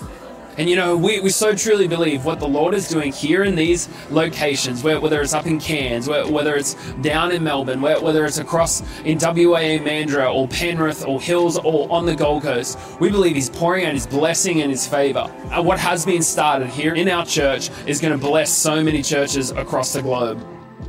And 0.58 0.70
you 0.70 0.76
know, 0.76 0.96
we, 0.96 1.20
we 1.20 1.30
so 1.30 1.56
truly 1.56 1.88
believe 1.88 2.26
what 2.26 2.40
the 2.40 2.48
Lord 2.48 2.74
is 2.74 2.88
doing 2.88 3.12
here 3.12 3.44
in 3.44 3.56
these 3.56 3.90
locations, 4.12 4.84
whether 4.84 5.22
it's 5.22 5.34
up 5.34 5.48
in 5.48 5.60
Cairns, 5.60 6.08
whether 6.08 6.56
it's 6.56 6.76
down 7.02 7.32
in 7.32 7.44
Melbourne, 7.44 7.82
whether 7.82 8.26
it's 8.26 8.38
across 8.38 8.82
in 9.02 9.18
WA, 9.18 9.80
Mandurah, 9.80 10.34
or 10.34 10.48
Penrith, 10.48 11.06
or 11.06 11.20
Hills, 11.20 11.58
or 11.58 11.92
on 11.92 12.06
the 12.06 12.16
Gold 12.16 12.44
Coast, 12.44 12.78
we 13.00 13.10
believe 13.10 13.36
He's 13.36 13.50
pouring 13.50 13.86
out 13.86 13.94
His 13.94 14.06
blessing 14.06 14.62
and 14.62 14.70
His 14.70 14.86
favor. 14.86 15.32
And 15.52 15.66
what 15.66 15.80
has 15.80 16.06
been 16.06 16.22
started 16.22 16.68
here 16.70 16.94
in 16.94 17.10
our 17.10 17.26
church 17.26 17.70
is 17.88 18.00
going 18.00 18.14
to 18.14 18.24
bless 18.24 18.52
so 18.52 18.84
many 18.84 19.02
churches 19.02 19.52
across 19.52 19.94
the 19.94 20.02
globe. 20.02 20.46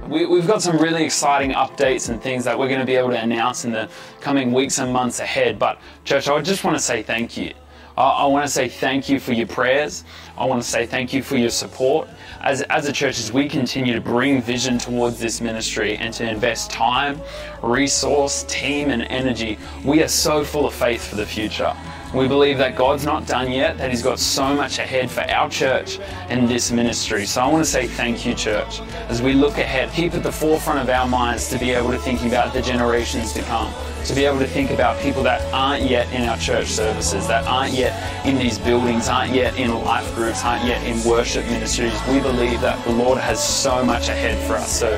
We, 0.08 0.20
have 0.38 0.46
got 0.46 0.60
some 0.60 0.76
really 0.76 1.04
exciting 1.04 1.52
updates 1.52 2.10
and 2.10 2.20
things 2.20 2.44
that 2.44 2.58
we're 2.58 2.68
going 2.68 2.80
to 2.80 2.86
be 2.86 2.96
able 2.96 3.10
to 3.10 3.22
announce 3.22 3.64
in 3.64 3.72
the 3.72 3.88
coming 4.20 4.52
weeks 4.52 4.78
and 4.78 4.92
months 4.92 5.20
ahead. 5.20 5.58
But, 5.58 5.78
church, 6.04 6.28
I 6.28 6.38
just 6.42 6.62
want 6.62 6.76
to 6.76 6.82
say 6.82 7.02
thank 7.02 7.38
you. 7.38 7.54
I 7.96 8.26
want 8.26 8.44
to 8.44 8.50
say 8.50 8.68
thank 8.68 9.08
you 9.08 9.20
for 9.20 9.32
your 9.32 9.46
prayers. 9.46 10.04
I 10.36 10.46
want 10.46 10.60
to 10.60 10.68
say 10.68 10.84
thank 10.84 11.12
you 11.12 11.22
for 11.22 11.36
your 11.36 11.50
support. 11.50 12.08
As, 12.40 12.62
as 12.62 12.88
a 12.88 12.92
church, 12.92 13.20
as 13.20 13.32
we 13.32 13.48
continue 13.48 13.94
to 13.94 14.00
bring 14.00 14.42
vision 14.42 14.78
towards 14.78 15.20
this 15.20 15.40
ministry 15.40 15.96
and 15.96 16.12
to 16.14 16.28
invest 16.28 16.72
time, 16.72 17.20
resource, 17.62 18.44
team, 18.48 18.90
and 18.90 19.02
energy, 19.02 19.58
we 19.84 20.02
are 20.02 20.08
so 20.08 20.42
full 20.42 20.66
of 20.66 20.74
faith 20.74 21.06
for 21.06 21.14
the 21.14 21.26
future. 21.26 21.72
We 22.14 22.28
believe 22.28 22.58
that 22.58 22.76
God's 22.76 23.04
not 23.04 23.26
done 23.26 23.50
yet, 23.50 23.76
that 23.78 23.90
He's 23.90 24.02
got 24.02 24.20
so 24.20 24.54
much 24.54 24.78
ahead 24.78 25.10
for 25.10 25.22
our 25.22 25.50
church 25.50 25.98
and 26.28 26.48
this 26.48 26.70
ministry. 26.70 27.26
So 27.26 27.40
I 27.42 27.48
want 27.48 27.64
to 27.64 27.70
say 27.70 27.88
thank 27.88 28.24
you, 28.24 28.34
church. 28.34 28.80
As 29.08 29.20
we 29.20 29.32
look 29.32 29.58
ahead, 29.58 29.90
keep 29.92 30.14
at 30.14 30.22
the 30.22 30.30
forefront 30.30 30.78
of 30.78 30.88
our 30.88 31.08
minds 31.08 31.48
to 31.50 31.58
be 31.58 31.72
able 31.72 31.90
to 31.90 31.98
think 31.98 32.22
about 32.22 32.52
the 32.52 32.62
generations 32.62 33.32
to 33.32 33.42
come 33.42 33.72
to 34.04 34.14
be 34.14 34.26
able 34.26 34.38
to 34.38 34.46
think 34.46 34.70
about 34.70 35.00
people 35.00 35.22
that 35.22 35.40
aren't 35.52 35.84
yet 35.84 36.10
in 36.12 36.28
our 36.28 36.36
church 36.36 36.66
services, 36.66 37.26
that 37.26 37.46
aren't 37.46 37.72
yet 37.72 38.26
in 38.26 38.36
these 38.36 38.58
buildings, 38.58 39.08
aren't 39.08 39.32
yet 39.32 39.58
in 39.58 39.72
life 39.82 40.14
groups, 40.14 40.44
aren't 40.44 40.64
yet 40.66 40.84
in 40.84 41.02
worship 41.08 41.44
ministries. 41.46 41.98
We 42.08 42.20
believe 42.20 42.60
that 42.60 42.84
the 42.84 42.92
Lord 42.92 43.18
has 43.18 43.42
so 43.42 43.82
much 43.82 44.08
ahead 44.08 44.46
for 44.46 44.56
us. 44.56 44.78
So 44.78 44.90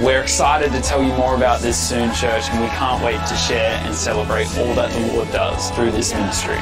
we're 0.00 0.20
excited 0.20 0.72
to 0.72 0.80
tell 0.80 1.02
you 1.02 1.12
more 1.14 1.36
about 1.36 1.60
this 1.60 1.78
soon, 1.78 2.12
church, 2.14 2.48
and 2.50 2.60
we 2.60 2.68
can't 2.68 3.02
wait 3.04 3.20
to 3.28 3.36
share 3.36 3.76
and 3.84 3.94
celebrate 3.94 4.46
all 4.58 4.74
that 4.74 4.90
the 4.90 5.12
Lord 5.14 5.30
does 5.30 5.70
through 5.70 5.92
this 5.92 6.12
ministry. 6.12 6.58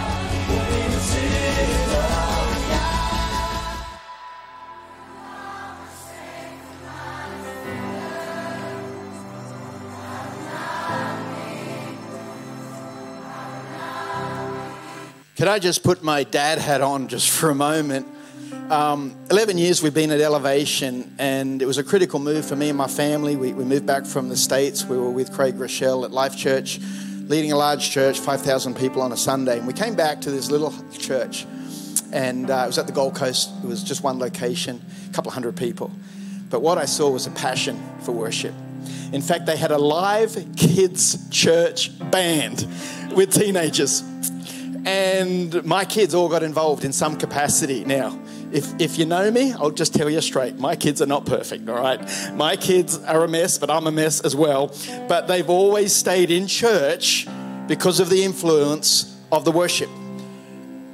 Could 15.36 15.48
I 15.48 15.58
just 15.58 15.82
put 15.82 16.04
my 16.04 16.22
dad 16.22 16.58
hat 16.58 16.82
on 16.82 17.08
just 17.08 17.30
for 17.30 17.50
a 17.50 17.54
moment? 17.54 18.06
Um, 18.72 19.14
11 19.30 19.58
years 19.58 19.82
we've 19.82 19.92
been 19.92 20.10
at 20.12 20.20
Elevation, 20.22 21.14
and 21.18 21.60
it 21.60 21.66
was 21.66 21.76
a 21.76 21.84
critical 21.84 22.18
move 22.18 22.46
for 22.46 22.56
me 22.56 22.70
and 22.70 22.78
my 22.78 22.86
family. 22.86 23.36
We, 23.36 23.52
we 23.52 23.64
moved 23.64 23.84
back 23.84 24.06
from 24.06 24.30
the 24.30 24.36
States. 24.36 24.86
We 24.86 24.96
were 24.96 25.10
with 25.10 25.30
Craig 25.30 25.56
Groeschel 25.58 26.06
at 26.06 26.10
Life 26.10 26.38
Church, 26.38 26.80
leading 27.28 27.52
a 27.52 27.56
large 27.58 27.90
church, 27.90 28.18
5,000 28.18 28.74
people 28.74 29.02
on 29.02 29.12
a 29.12 29.16
Sunday. 29.18 29.58
And 29.58 29.66
we 29.66 29.74
came 29.74 29.94
back 29.94 30.22
to 30.22 30.30
this 30.30 30.50
little 30.50 30.72
church, 30.90 31.44
and 32.14 32.50
uh, 32.50 32.62
it 32.64 32.68
was 32.68 32.78
at 32.78 32.86
the 32.86 32.94
Gold 32.94 33.14
Coast. 33.14 33.50
It 33.62 33.66
was 33.66 33.84
just 33.84 34.02
one 34.02 34.18
location, 34.18 34.80
a 35.06 35.12
couple 35.12 35.30
hundred 35.32 35.54
people. 35.54 35.90
But 36.48 36.62
what 36.62 36.78
I 36.78 36.86
saw 36.86 37.10
was 37.10 37.26
a 37.26 37.30
passion 37.32 37.78
for 38.00 38.12
worship. 38.12 38.54
In 39.12 39.20
fact, 39.20 39.44
they 39.44 39.58
had 39.58 39.70
a 39.70 39.76
live 39.76 40.34
kids' 40.56 41.28
church 41.28 41.90
band 42.10 42.66
with 43.14 43.34
teenagers 43.34 44.02
and 44.84 45.62
my 45.64 45.84
kids 45.84 46.14
all 46.14 46.28
got 46.28 46.42
involved 46.42 46.84
in 46.84 46.92
some 46.92 47.16
capacity. 47.16 47.84
Now, 47.84 48.18
if, 48.52 48.80
if 48.80 48.98
you 48.98 49.06
know 49.06 49.30
me, 49.30 49.52
I'll 49.52 49.70
just 49.70 49.94
tell 49.94 50.10
you 50.10 50.20
straight 50.20 50.58
my 50.58 50.76
kids 50.76 51.00
are 51.00 51.06
not 51.06 51.26
perfect, 51.26 51.68
all 51.68 51.76
right? 51.76 52.00
My 52.34 52.56
kids 52.56 52.98
are 53.04 53.24
a 53.24 53.28
mess, 53.28 53.58
but 53.58 53.70
I'm 53.70 53.86
a 53.86 53.92
mess 53.92 54.20
as 54.20 54.36
well. 54.36 54.74
But 55.08 55.26
they've 55.26 55.48
always 55.48 55.94
stayed 55.94 56.30
in 56.30 56.46
church 56.46 57.26
because 57.68 58.00
of 58.00 58.10
the 58.10 58.22
influence 58.24 59.16
of 59.30 59.44
the 59.44 59.52
worship. 59.52 59.88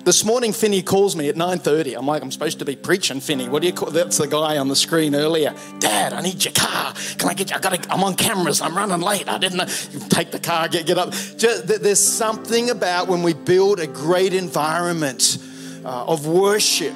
This 0.04 0.24
morning, 0.24 0.54
Finney 0.54 0.82
calls 0.82 1.16
me 1.16 1.28
at 1.28 1.34
9.30. 1.34 1.98
I'm 1.98 2.06
like, 2.06 2.22
I'm 2.22 2.30
supposed 2.30 2.60
to 2.60 2.64
be 2.64 2.76
preaching, 2.76 3.20
Finney. 3.20 3.48
What 3.48 3.60
do 3.60 3.68
you 3.68 3.74
call 3.74 3.90
That's 3.90 4.16
the 4.16 4.26
guy 4.26 4.56
on 4.56 4.68
the 4.68 4.76
screen 4.76 5.14
earlier. 5.14 5.54
Dad, 5.80 6.14
I 6.14 6.22
need 6.22 6.42
your 6.42 6.54
car. 6.54 6.94
Can 7.18 7.28
I 7.28 7.34
get 7.34 7.50
you? 7.50 7.56
I 7.56 7.58
gotta, 7.58 7.92
I'm 7.92 8.02
on 8.02 8.14
cameras. 8.14 8.62
I'm 8.62 8.74
running 8.74 9.00
late. 9.00 9.28
I 9.28 9.36
didn't 9.36 9.58
know. 9.58 9.66
You 9.90 10.00
take 10.08 10.30
the 10.30 10.38
car, 10.38 10.68
get, 10.68 10.86
get 10.86 10.96
up. 10.96 11.12
Just, 11.12 11.66
there's 11.66 12.00
something 12.00 12.70
about 12.70 13.08
when 13.08 13.22
we 13.22 13.34
build 13.34 13.80
a 13.80 13.86
great 13.86 14.32
environment 14.32 15.36
uh, 15.84 16.06
of 16.06 16.26
worship 16.26 16.94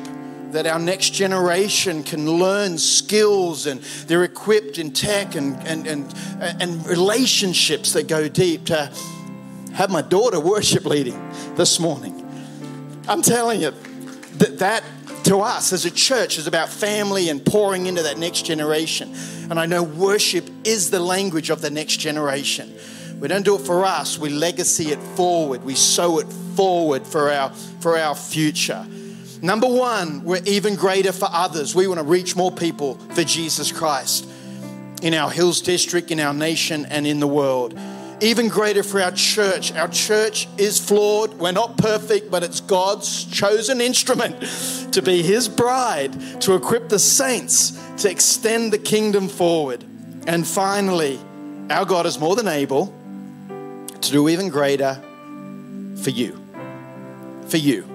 that 0.53 0.67
our 0.67 0.79
next 0.79 1.11
generation 1.11 2.03
can 2.03 2.31
learn 2.31 2.79
skills 2.79 3.67
and 3.67 3.81
they're 4.07 4.25
equipped 4.25 4.79
in 4.79 4.93
tech 4.93 5.35
and, 5.35 5.57
and, 5.67 5.87
and, 5.87 6.15
and 6.41 6.87
relationships 6.87 7.93
that 7.93 8.09
go 8.09 8.29
deep 8.29 8.67
to 8.67 8.93
have 9.75 9.91
my 9.91 10.03
daughter 10.03 10.39
worship 10.39 10.85
leading 10.85 11.19
this 11.57 11.81
morning 11.81 12.23
I'm 13.09 13.23
telling 13.23 13.61
you, 13.61 13.73
that, 14.39 14.59
that 14.61 14.85
to 15.25 15.39
us 15.39 15.73
as 15.73 15.85
a 15.85 15.91
church 15.91 16.39
is 16.39 16.47
about 16.47 16.69
family 16.69 17.29
and 17.29 17.45
pouring 17.45 17.87
into 17.87 18.03
that 18.05 18.17
next 18.17 18.43
generation. 18.43 19.13
And 19.51 19.59
I 19.59 19.67
know 19.67 19.83
worship 19.83 20.49
is 20.65 20.91
the 20.91 21.01
language 21.01 21.51
of 21.51 21.61
the 21.61 21.71
next 21.71 21.97
generation. 21.97 22.73
We 23.19 23.29
don't 23.29 23.45
do 23.45 23.57
it 23.57 23.63
for 23.63 23.85
us, 23.85 24.19
we 24.19 24.31
legacy 24.31 24.91
it 24.91 25.01
forward, 25.01 25.65
we 25.65 25.75
sow 25.75 26.19
it 26.19 26.33
forward 26.57 27.07
for 27.07 27.31
our, 27.31 27.51
for 27.81 27.99
our 27.99 28.15
future. 28.15 28.87
Number 29.43 29.67
one, 29.67 30.25
we're 30.25 30.43
even 30.47 30.77
greater 30.77 31.13
for 31.13 31.29
others. 31.31 31.75
We 31.75 31.87
want 31.87 31.99
to 31.99 32.07
reach 32.07 32.37
more 32.37 32.53
people 32.53 32.95
for 33.15 33.25
Jesus 33.25 33.71
Christ 33.73 34.27
in 35.03 35.13
our 35.13 35.31
Hills 35.31 35.61
district, 35.61 36.11
in 36.11 36.21
our 36.21 36.33
nation, 36.33 36.87
and 36.87 37.07
in 37.07 37.21
the 37.21 37.27
world 37.27 37.79
even 38.23 38.47
greater 38.47 38.85
for 38.85 39.01
our 39.01 39.11
church. 39.11 39.73
Our 39.73 39.89
church 39.89 40.49
is 40.57 40.79
flawed. 40.79 41.35
We're 41.35 41.53
not 41.53 41.77
perfect, 41.77 42.31
but 42.31 42.45
it's 42.45 42.61
God's 42.61 43.25
chosen 43.25 43.81
instrument 43.81 44.41
to 44.93 45.03
be 45.03 45.23
His 45.23 45.49
bride, 45.49 46.41
to 46.43 46.55
equip 46.55 46.89
the 46.89 47.01
saints 47.01 47.79
to 47.99 48.11
extend 48.11 48.73
the 48.73 48.79
kingdom 48.79 49.29
forward. 49.29 49.85
And 50.27 50.47
finally, 50.47 51.19
our 51.69 51.85
God 51.85 52.07
is 52.07 52.19
more 52.19 52.37
than 52.37 52.49
able 52.49 52.95
to 54.01 54.11
do 54.11 54.29
even 54.29 54.49
greater 54.49 54.95
for 55.97 56.11
you. 56.11 56.39
For 57.49 57.57
you. 57.57 57.92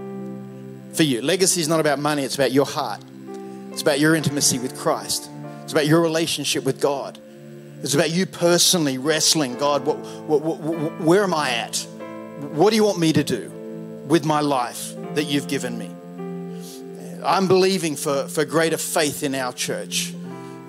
For 0.98 1.04
you. 1.04 1.22
Legacy 1.22 1.62
is 1.62 1.68
not 1.68 1.80
about 1.80 2.00
money, 2.00 2.24
it's 2.24 2.34
about 2.34 2.52
your 2.52 2.66
heart. 2.66 3.00
It's 3.72 3.84
about 3.84 4.00
your 4.00 4.16
intimacy 4.16 4.58
with 4.58 4.76
Christ. 4.76 5.30
It's 5.64 5.72
about 5.72 5.86
your 5.86 6.02
relationship 6.02 6.64
with 6.64 6.82
God. 6.82 7.20
It's 7.84 7.94
about 7.94 8.10
you 8.10 8.26
personally 8.26 8.98
wrestling 8.98 9.60
God, 9.60 9.86
what, 9.86 10.00
what, 10.00 10.42
what, 10.42 11.00
where 11.00 11.24
am 11.24 11.36
I 11.36 11.52
at? 11.52 11.78
What 12.52 12.72
do 12.72 12.76
you 12.76 12.84
want 12.84 12.98
me 12.98 13.14
to 13.14 13.24
do 13.24 13.52
with 14.08 14.26
my 14.26 14.42
life 14.42 14.94
that 15.14 15.26
you've 15.26 15.48
given 15.48 15.78
me? 15.78 15.92
I'm 17.24 17.48
believing 17.48 17.96
for, 17.96 18.28
for 18.28 18.44
greater 18.44 18.78
faith 18.78 19.22
in 19.22 19.36
our 19.36 19.54
church, 19.54 20.16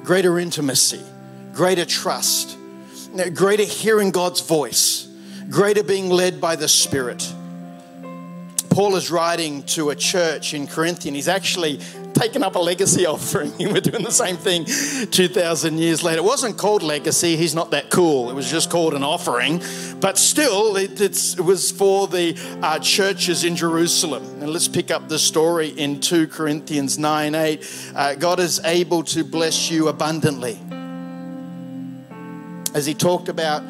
greater 0.04 0.38
intimacy, 0.38 1.00
greater 1.54 1.86
trust, 1.86 2.58
greater 3.32 3.64
hearing 3.64 4.10
God's 4.10 4.42
voice, 4.42 5.08
greater 5.48 5.82
being 5.82 6.10
led 6.10 6.38
by 6.38 6.54
the 6.54 6.68
Spirit. 6.68 7.32
Paul 8.70 8.96
is 8.96 9.10
writing 9.10 9.62
to 9.64 9.90
a 9.90 9.96
church 9.96 10.54
in 10.54 10.66
Corinthian. 10.66 11.14
He's 11.14 11.28
actually 11.28 11.80
taken 12.14 12.42
up 12.42 12.54
a 12.54 12.58
legacy 12.58 13.06
offering. 13.14 13.52
We're 13.58 13.80
doing 13.80 14.04
the 14.04 14.10
same 14.10 14.36
thing 14.36 14.64
2,000 14.64 15.78
years 15.78 16.02
later. 16.02 16.18
It 16.18 16.24
wasn't 16.24 16.58
called 16.58 16.82
legacy, 16.82 17.36
he's 17.36 17.54
not 17.54 17.70
that 17.70 17.90
cool. 17.90 18.30
It 18.30 18.34
was 18.34 18.50
just 18.50 18.70
called 18.70 18.94
an 18.94 19.02
offering. 19.02 19.62
But 20.00 20.18
still, 20.18 20.76
it, 20.76 21.00
it 21.00 21.40
was 21.40 21.70
for 21.70 22.06
the 22.06 22.38
uh, 22.62 22.78
churches 22.78 23.44
in 23.44 23.56
Jerusalem. 23.56 24.24
And 24.42 24.50
let's 24.50 24.68
pick 24.68 24.90
up 24.90 25.08
the 25.08 25.18
story 25.18 25.68
in 25.68 26.00
2 26.00 26.28
Corinthians 26.28 26.98
9 26.98 27.34
8. 27.34 27.92
Uh, 27.94 28.14
God 28.14 28.40
is 28.40 28.60
able 28.64 29.02
to 29.04 29.24
bless 29.24 29.70
you 29.70 29.88
abundantly. 29.88 30.58
As 32.74 32.86
he 32.86 32.94
talked 32.94 33.28
about 33.28 33.62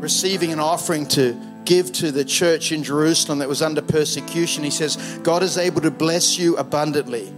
receiving 0.00 0.52
an 0.52 0.60
offering 0.60 1.06
to 1.08 1.47
give 1.68 1.92
to 1.92 2.10
the 2.10 2.24
church 2.24 2.72
in 2.72 2.82
Jerusalem 2.82 3.40
that 3.40 3.48
was 3.48 3.60
under 3.60 3.82
persecution, 3.82 4.64
he 4.64 4.70
says, 4.70 4.96
God 5.22 5.42
is 5.42 5.58
able 5.58 5.82
to 5.82 5.90
bless 5.90 6.38
you 6.38 6.56
abundantly 6.56 7.30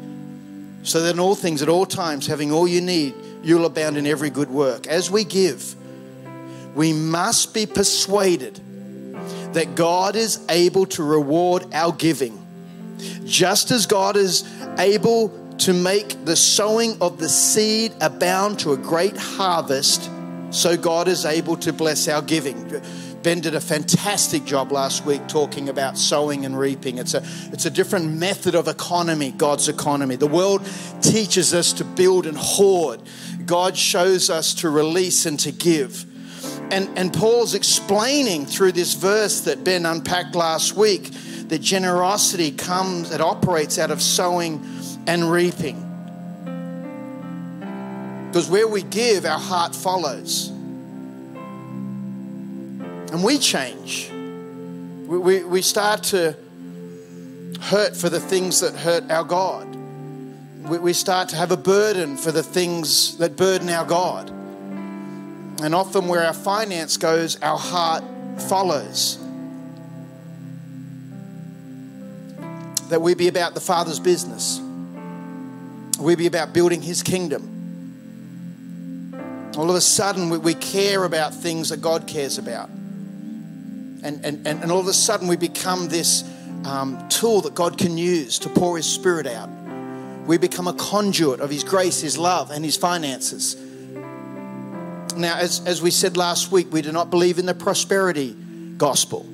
so 0.85 1.03
that 1.03 1.15
in 1.15 1.21
all 1.21 1.35
things, 1.35 1.63
at 1.63 1.69
all 1.69 1.85
times, 1.85 2.29
having 2.29 2.53
all 2.53 2.69
you 2.69 2.81
need, 2.81 3.13
you'll 3.43 3.67
abound 3.67 3.97
in 3.97 4.07
every 4.07 4.31
good 4.31 4.49
work. 4.49 4.87
As 4.87 5.11
we 5.11 5.25
give, 5.25 5.75
we 6.77 6.93
must 6.93 7.53
be 7.53 7.67
persuaded 7.67 8.55
that 9.53 9.75
God 9.75 10.15
is 10.15 10.41
able 10.49 10.87
to 10.87 11.03
reward 11.03 11.67
our 11.75 11.93
giving. 11.93 12.39
Just 13.25 13.73
as 13.73 13.87
God 13.87 14.17
is 14.17 14.49
able 14.79 15.31
to 15.59 15.73
make 15.73 16.25
the 16.25 16.37
sowing 16.37 16.97
of 17.03 17.19
the 17.19 17.29
seed 17.29 17.93
abound 18.01 18.61
to 18.61 18.75
a 18.75 18.77
great 18.77 19.17
harvest, 19.17 20.09
so 20.51 20.77
God 20.77 21.09
is 21.09 21.25
able 21.25 21.57
to 21.59 21.73
bless 21.73 22.07
our 22.07 22.23
giving. 22.23 22.81
Ben 23.23 23.41
did 23.41 23.55
a 23.55 23.61
fantastic 23.61 24.45
job 24.47 24.73
last 24.73 25.05
week 25.05 25.27
talking 25.29 25.69
about 25.69 25.99
sowing 25.99 26.47
and 26.47 26.59
reaping. 26.59 26.97
It's 26.97 27.13
a, 27.13 27.23
it's 27.53 27.67
a 27.67 27.71
different 27.71 28.15
method 28.15 28.55
of 28.55 28.67
economy, 28.67 29.31
God's 29.31 29.69
economy. 29.69 30.17
The 30.17 30.27
world 30.27 30.67
teaches 31.03 31.53
us 31.53 31.75
to 31.75 31.85
build 31.85 32.27
and 32.27 32.37
hoard, 32.37 33.03
God 33.45 33.77
shows 33.77 34.31
us 34.31 34.55
to 34.55 34.71
release 34.71 35.27
and 35.27 35.39
to 35.41 35.53
give. 35.53 36.07
And, 36.73 36.89
and 36.97 37.13
Paul's 37.13 37.55
explaining 37.55 38.47
through 38.47 38.73
this 38.73 38.95
verse 38.95 39.43
that 39.43 39.65
Ben 39.65 39.85
unpacked 39.85 40.35
last 40.35 40.75
week 40.75 41.11
that 41.49 41.61
generosity 41.61 42.53
comes, 42.53 43.11
it 43.11 43.21
operates 43.21 43.79
out 43.79 43.91
of 43.91 44.01
sowing 44.01 44.65
and 45.07 45.31
reaping. 45.31 45.87
Because 48.29 48.49
where 48.49 48.69
we 48.69 48.83
give, 48.85 49.27
our 49.27 49.39
heart 49.39 49.75
follows 49.75 50.53
and 53.11 53.25
we 53.25 53.39
change. 53.39 54.09
We, 54.11 55.19
we, 55.19 55.45
we 55.45 55.63
start 55.63 56.05
to 56.05 56.37
hurt 57.61 57.97
for 57.97 58.09
the 58.09 58.21
things 58.21 58.61
that 58.61 58.75
hurt 58.75 59.11
our 59.11 59.25
God. 59.25 59.67
We, 60.69 60.79
we 60.79 60.93
start 60.93 61.31
to 61.31 61.37
have 61.37 61.51
a 61.51 61.57
burden 61.57 62.17
for 62.17 62.31
the 62.31 62.45
things 62.45 63.19
that 63.19 63.37
burden 63.37 63.69
our 63.69 63.85
God. 63.85 64.31
And 64.31 65.75
often, 65.75 66.07
where 66.07 66.25
our 66.25 66.33
finance 66.33 66.97
goes, 66.97 67.41
our 67.43 67.59
heart 67.59 68.05
follows. 68.49 69.19
That 72.89 73.03
we 73.03 73.15
be 73.15 73.29
about 73.29 73.55
the 73.55 73.61
Father's 73.61 74.01
business, 74.01 74.61
we 75.99 76.15
be 76.15 76.27
about 76.27 76.53
building 76.53 76.81
His 76.81 77.03
kingdom. 77.03 77.57
All 79.57 79.69
of 79.69 79.75
a 79.75 79.81
sudden, 79.81 80.31
we, 80.31 80.39
we 80.39 80.55
care 80.55 81.03
about 81.03 81.35
things 81.35 81.71
that 81.71 81.83
God 81.83 82.07
cares 82.07 82.39
about 82.39 82.71
and, 84.05 84.25
and, 84.25 84.47
and 84.47 84.73
all 84.73 84.81
of 84.81 84.87
a 84.87 84.93
sudden 84.93 85.29
we 85.29 85.37
become 85.37 85.89
this 85.89 86.25
um, 86.65 87.09
tool 87.09 87.41
that 87.43 87.55
God 87.55 87.79
can 87.79 87.97
use 87.97 88.39
to 88.41 88.49
pour 88.49 88.77
His 88.77 88.87
Spirit 88.87 89.27
out. 89.27 89.49
We 90.27 90.39
become 90.39 90.69
a 90.69 90.75
conduit 90.75 91.41
of 91.41 91.51
His 91.51 91.65
grace, 91.65 92.01
His 92.01 92.19
love, 92.19 92.51
and 92.51 92.65
His 92.65 92.77
finances. 92.77 93.57
Now, 95.17 95.39
as, 95.39 95.67
as 95.67 95.83
we 95.83 95.91
said 95.91 96.17
last 96.17 96.53
week, 96.53 96.73
we 96.73 96.83
do 96.83 96.93
not 96.93 97.11
believe 97.11 97.39
in 97.39 97.47
the 97.47 97.55
prosperity 97.55 98.37
gospel. 98.77 99.27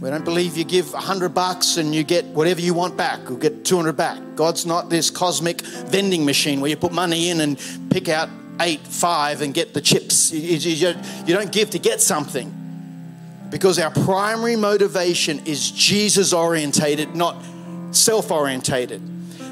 We 0.00 0.10
don't 0.10 0.24
believe 0.24 0.56
you 0.56 0.64
give 0.64 0.92
100 0.92 1.28
bucks 1.28 1.76
and 1.76 1.94
you 1.94 2.02
get 2.02 2.24
whatever 2.26 2.60
you 2.60 2.74
want 2.74 2.96
back, 2.96 3.30
or 3.30 3.36
get 3.36 3.64
200 3.64 3.92
back. 3.92 4.20
God's 4.34 4.66
not 4.66 4.90
this 4.90 5.10
cosmic 5.10 5.60
vending 5.60 6.24
machine 6.24 6.60
where 6.60 6.70
you 6.70 6.76
put 6.76 6.92
money 6.92 7.30
in 7.30 7.40
and 7.40 7.58
pick 7.88 8.08
out 8.08 8.28
eight, 8.60 8.80
five, 8.80 9.42
and 9.42 9.54
get 9.54 9.74
the 9.74 9.80
chips. 9.80 10.32
You, 10.32 10.40
you, 10.40 10.94
you 11.24 11.34
don't 11.34 11.52
give 11.52 11.70
to 11.70 11.78
get 11.78 12.00
something 12.00 12.61
because 13.52 13.78
our 13.78 13.90
primary 13.90 14.56
motivation 14.56 15.46
is 15.46 15.70
Jesus 15.70 16.32
orientated, 16.32 17.14
not 17.14 17.36
self 17.92 18.32
orientated. 18.32 19.02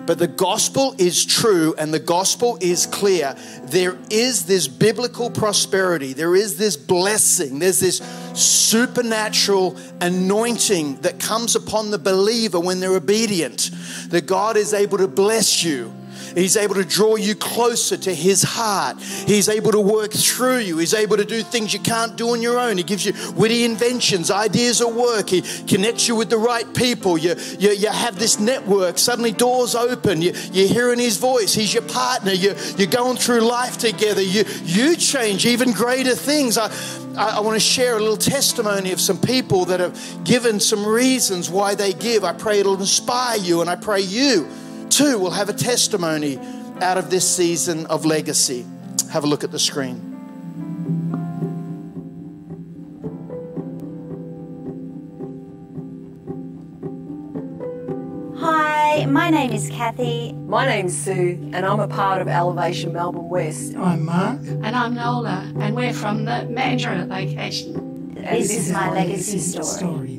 But 0.07 0.19
the 0.19 0.27
gospel 0.27 0.95
is 0.99 1.25
true 1.25 1.75
and 1.79 1.95
the 1.95 2.01
gospel 2.01 2.59
is 2.61 2.87
clear. 2.87 3.37
There 3.65 3.97
is 4.09 4.47
this 4.47 4.67
biblical 4.67 5.31
prosperity, 5.31 6.15
there 6.15 6.35
is 6.35 6.57
this 6.57 6.77
blessing, 6.77 7.61
there's 7.61 7.79
this 7.79 7.99
supernatural 8.35 9.77
anointing 10.01 11.03
that 11.03 11.21
comes 11.21 11.55
upon 11.55 11.91
the 11.91 11.99
believer 11.99 12.59
when 12.59 12.81
they're 12.81 12.97
obedient. 12.97 13.71
That 14.09 14.27
God 14.27 14.57
is 14.57 14.73
able 14.73 14.99
to 14.99 15.07
bless 15.07 15.63
you 15.63 15.93
He's 16.35 16.57
able 16.57 16.75
to 16.77 16.85
draw 16.85 17.17
you 17.17 17.35
closer 17.35 17.97
to 17.97 18.15
His 18.15 18.43
heart. 18.43 19.01
He's 19.01 19.49
able 19.49 19.73
to 19.73 19.81
work 19.81 20.13
through 20.13 20.59
you. 20.59 20.79
He's 20.79 20.95
able 20.95 21.17
to 21.17 21.25
do 21.25 21.43
things 21.43 21.73
you 21.73 21.81
can't 21.81 22.17
do 22.17 22.31
on 22.31 22.43
your 22.43 22.59
own. 22.59 22.77
He 22.77 22.83
gives 22.83 23.05
you 23.05 23.13
witty 23.35 23.65
inventions, 23.65 24.31
ideas 24.31 24.81
of 24.81 24.95
work. 24.95 25.31
He 25.31 25.43
connects 25.43 26.09
you 26.09 26.15
with 26.15 26.31
the 26.31 26.39
right 26.39 26.73
people. 26.75 27.19
You, 27.19 27.35
you, 27.59 27.71
you 27.71 27.89
have 27.89 28.19
this 28.19 28.39
network. 28.39 28.99
Suddenly 28.99 29.33
doors 29.33 29.75
open. 29.75 30.23
You, 30.23 30.33
you're 30.53 30.69
hearing 30.69 30.99
His 30.99 31.17
voice. 31.17 31.55
He's 31.55 31.73
your 31.73 31.83
partner. 31.83 32.33
You, 32.33 32.55
you're 32.77 32.89
going 32.89 33.17
through 33.17 33.41
life 33.41 33.79
together. 33.79 34.23
You, 34.23 34.45
you 34.65 34.97
change 34.97 35.47
even 35.47 35.73
greater 35.73 36.15
things. 36.15 36.59
I, 36.59 36.73
I, 37.17 37.37
I 37.37 37.41
want 37.41 37.55
to 37.55 37.61
share 37.61 37.97
a 37.97 38.01
little 38.01 38.17
testimony 38.17 38.93
of 38.93 39.01
some 39.01 39.21
people 39.21 39.65
that 39.67 39.81
have 39.81 40.25
given 40.25 40.61
some 40.61 40.87
reasons 40.87 41.51
why 41.51 41.75
they 41.75 41.93
give. 41.93 42.25
I 42.25 42.33
pray 42.33 42.61
it'll 42.61 42.79
inspire 42.79 43.39
you, 43.39 43.61
and 43.61 43.71
I 43.71 43.77
pray 43.77 44.01
you 44.01 44.49
too 44.91 45.19
will 45.19 45.31
have 45.31 45.49
a 45.49 45.53
testimony 45.53 46.39
out 46.81 46.99
of 46.99 47.11
this 47.11 47.29
season 47.37 47.87
of 47.87 48.05
legacy. 48.05 48.67
Have 49.13 49.25
a 49.25 49.27
look 49.27 49.45
at 49.45 49.53
the 49.53 49.59
screen. 49.59 50.07
Hi, 58.39 59.07
my 59.07 59.31
name 59.31 59.53
is 59.53 59.69
Kathy. 59.71 60.33
My 60.33 60.67
name's 60.67 60.97
Sue, 60.97 61.39
and 61.53 61.65
I'm 61.65 61.81
a 61.81 61.89
part 61.89 62.21
of 62.21 62.29
Elevation 62.29 62.93
Melbourne 62.93 63.29
West. 63.29 63.77
I'm 63.77 64.05
Mark. 64.05 64.41
And 64.41 64.75
I'm 64.75 64.95
Nola, 64.95 65.53
and 65.61 65.75
we're 65.75 65.95
from 65.95 66.25
the 66.25 66.47
Mandurah 66.51 67.09
location. 67.09 68.15
This, 68.15 68.49
this 68.49 68.67
is 68.67 68.73
my 68.73 68.91
legacy 68.91 69.39
story. 69.39 69.65
story 69.65 70.10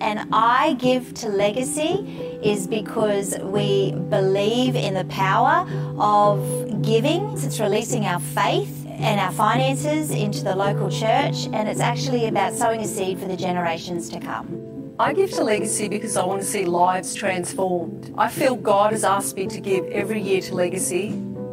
and 0.00 0.28
I 0.32 0.74
give 0.74 1.14
to 1.14 1.28
Legacy 1.28 2.38
is 2.42 2.66
because 2.66 3.38
we 3.38 3.92
believe 3.92 4.76
in 4.76 4.94
the 4.94 5.04
power 5.06 5.68
of 5.98 6.82
giving. 6.82 7.32
It's 7.32 7.60
releasing 7.60 8.06
our 8.06 8.20
faith 8.20 8.86
and 8.86 9.20
our 9.20 9.32
finances 9.32 10.10
into 10.10 10.44
the 10.44 10.54
local 10.54 10.90
church, 10.90 11.46
and 11.52 11.68
it's 11.68 11.80
actually 11.80 12.26
about 12.26 12.52
sowing 12.52 12.80
a 12.80 12.86
seed 12.86 13.18
for 13.18 13.26
the 13.26 13.36
generations 13.36 14.08
to 14.10 14.20
come. 14.20 14.94
I 14.98 15.14
give 15.14 15.30
to 15.32 15.44
Legacy 15.44 15.88
because 15.88 16.16
I 16.16 16.24
want 16.26 16.42
to 16.42 16.46
see 16.46 16.66
lives 16.66 17.14
transformed. 17.14 18.12
I 18.18 18.28
feel 18.28 18.54
God 18.56 18.92
has 18.92 19.04
asked 19.04 19.36
me 19.36 19.46
to 19.46 19.60
give 19.60 19.86
every 19.86 20.20
year 20.20 20.42
to 20.42 20.54
Legacy, 20.54 21.08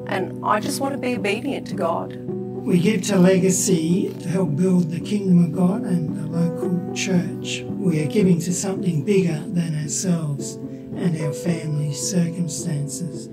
and 0.08 0.46
I 0.46 0.60
just 0.60 0.82
want 0.82 0.94
to 0.94 0.98
be 0.98 1.16
obedient 1.16 1.68
to 1.68 1.76
God. 1.76 2.27
We 2.68 2.82
give 2.82 3.04
to 3.04 3.18
Legacy 3.18 4.14
to 4.20 4.28
help 4.28 4.58
build 4.58 4.92
the 4.92 5.00
kingdom 5.00 5.46
of 5.46 5.54
God 5.54 5.84
and 5.84 6.18
the 6.18 6.28
local 6.28 6.94
church. 6.94 7.62
We 7.62 8.04
are 8.04 8.08
giving 8.08 8.42
to 8.42 8.54
something 8.54 9.06
bigger 9.06 9.40
than 9.40 9.74
ourselves 9.82 10.56
and 10.56 11.18
our 11.22 11.32
family 11.32 11.94
circumstances. 11.94 13.30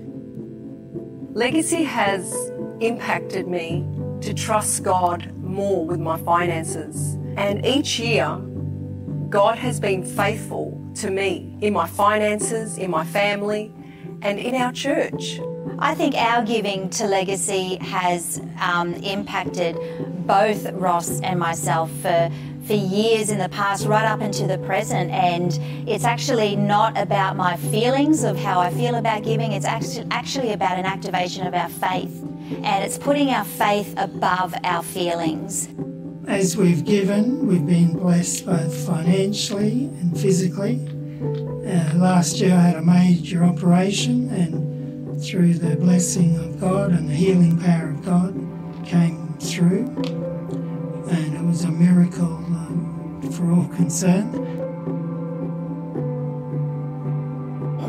Legacy 1.35 1.83
has 1.83 2.33
impacted 2.79 3.49
me 3.49 3.85
to 4.21 4.33
trust 4.33 4.83
God 4.83 5.35
more 5.35 5.85
with 5.85 5.99
my 5.99 6.17
finances. 6.19 7.15
And 7.35 7.65
each 7.65 7.99
year, 7.99 8.37
God 9.27 9.57
has 9.57 9.81
been 9.81 10.05
faithful 10.05 10.81
to 10.95 11.11
me 11.11 11.57
in 11.59 11.73
my 11.73 11.87
finances, 11.87 12.77
in 12.77 12.89
my 12.89 13.03
family, 13.03 13.73
and 14.21 14.39
in 14.39 14.55
our 14.55 14.71
church. 14.71 15.41
I 15.79 15.93
think 15.93 16.15
our 16.15 16.43
giving 16.43 16.89
to 16.91 17.05
Legacy 17.05 17.75
has 17.77 18.41
um, 18.61 18.93
impacted 18.95 19.77
both 20.25 20.71
Ross 20.71 21.19
and 21.21 21.39
myself 21.39 21.91
for, 22.01 22.31
for 22.65 22.73
years 22.73 23.29
in 23.29 23.39
the 23.39 23.49
past, 23.49 23.85
right 23.85 24.05
up 24.05 24.21
into 24.21 24.47
the 24.47 24.57
present. 24.59 25.11
And 25.11 25.57
it's 25.87 26.05
actually 26.05 26.55
not 26.55 26.97
about 26.97 27.35
my 27.35 27.57
feelings 27.57 28.23
of 28.23 28.37
how 28.37 28.59
I 28.59 28.71
feel 28.71 28.95
about 28.95 29.23
giving, 29.23 29.51
it's 29.51 29.65
actually, 29.65 30.07
actually 30.11 30.53
about 30.53 30.79
an 30.79 30.85
activation 30.85 31.45
of 31.45 31.53
our 31.53 31.69
faith. 31.69 32.23
And 32.63 32.83
it's 32.83 32.97
putting 32.97 33.29
our 33.29 33.45
faith 33.45 33.93
above 33.97 34.55
our 34.63 34.81
feelings. 34.83 35.67
As 36.27 36.55
we've 36.55 36.85
given, 36.85 37.45
we've 37.47 37.65
been 37.67 37.97
blessed 37.97 38.45
both 38.45 38.73
financially 38.87 39.89
and 39.99 40.17
physically. 40.19 40.79
Uh, 41.67 41.97
last 41.97 42.39
year 42.39 42.53
I 42.55 42.61
had 42.61 42.75
a 42.75 42.81
major 42.81 43.43
operation, 43.43 44.29
and 44.31 44.74
through 45.25 45.55
the 45.55 45.75
blessing 45.77 46.37
of 46.37 46.59
God 46.59 46.91
and 46.91 47.09
the 47.09 47.13
healing 47.13 47.59
power 47.59 47.89
of 47.89 48.05
God, 48.05 48.33
came 48.85 49.33
through. 49.39 49.87
And 51.09 51.35
it 51.35 51.43
was 51.43 51.63
a 51.63 51.71
miracle 51.71 52.25
um, 52.25 53.29
for 53.31 53.51
all 53.51 53.67
concerned. 53.75 54.45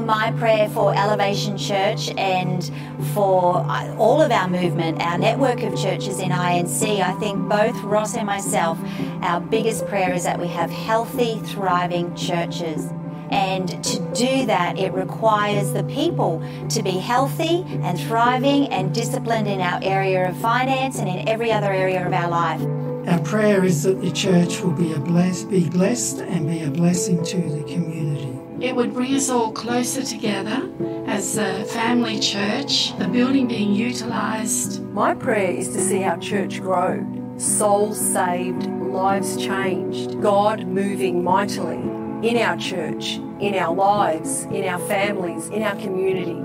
my 0.07 0.31
prayer 0.38 0.68
for 0.68 0.94
Elevation 0.96 1.59
Church 1.59 2.11
and 2.16 2.70
for 3.12 3.57
uh, 3.57 3.92
all 3.96 4.22
of 4.22 4.31
our 4.31 4.49
movement, 4.49 5.03
our 5.03 5.18
network 5.18 5.64
of 5.64 5.77
churches 5.77 6.20
in 6.20 6.31
INC, 6.31 7.01
I 7.01 7.12
think 7.18 7.49
both 7.49 7.77
Ross 7.83 8.16
and 8.16 8.25
myself, 8.25 8.79
our 9.22 9.40
biggest 9.40 9.85
prayer 9.88 10.14
is 10.14 10.22
that 10.22 10.38
we 10.38 10.46
have 10.46 10.70
healthy, 10.70 11.40
thriving 11.40 12.14
churches. 12.14 12.88
And 13.31 13.69
to 13.85 13.99
do 14.15 14.47
that, 14.47 14.79
it 14.79 14.93
requires 14.93 15.73
the 15.73 15.85
people 15.85 16.43
to 16.71 16.83
be 16.83 16.93
healthy 16.93 17.65
and 17.83 17.99
thriving 18.01 18.69
and 18.69 18.95
disciplined 18.95 19.49
in 19.49 19.61
our 19.61 19.81
area 19.83 20.29
of 20.29 20.37
finance 20.37 20.99
and 20.99 21.09
in 21.09 21.29
every 21.29 21.53
other 21.53 21.73
area 21.73 22.07
of 22.07 22.12
our 22.12 22.29
life. 22.29 22.62
Our 23.09 23.21
prayer 23.21 23.65
is 23.65 23.85
that 23.85 24.01
the 24.01 24.11
church 24.11 24.61
will 24.61 24.73
be, 24.73 24.93
a 24.93 24.99
bless, 24.99 25.45
be 25.45 25.69
blessed 25.69 26.19
and 26.19 26.49
be 26.49 26.62
a 26.62 26.71
blessing 26.71 27.23
to 27.25 27.37
the 27.37 27.62
community. 27.62 28.37
It 28.61 28.75
would 28.75 28.95
bring 28.95 29.15
us 29.15 29.31
all 29.31 29.53
closer 29.53 30.03
together 30.03 30.69
as 31.07 31.37
a 31.37 31.65
family 31.67 32.19
church, 32.19 32.97
the 32.99 33.07
building 33.07 33.47
being 33.47 33.73
utilised. 33.73 34.83
My 34.83 35.15
prayer 35.15 35.53
is 35.53 35.69
to 35.69 35.81
see 35.81 36.03
our 36.05 36.19
church 36.19 36.61
grow, 36.61 37.07
souls 37.37 38.01
saved, 38.01 38.67
lives 38.67 39.37
changed, 39.37 40.21
God 40.21 40.67
moving 40.67 41.23
mightily 41.23 41.95
in 42.22 42.38
our 42.38 42.57
church, 42.57 43.16
in 43.40 43.55
our 43.55 43.74
lives, 43.74 44.44
in 44.44 44.64
our 44.64 44.79
families, 44.81 45.48
in 45.48 45.62
our 45.62 45.76
community. 45.76 46.42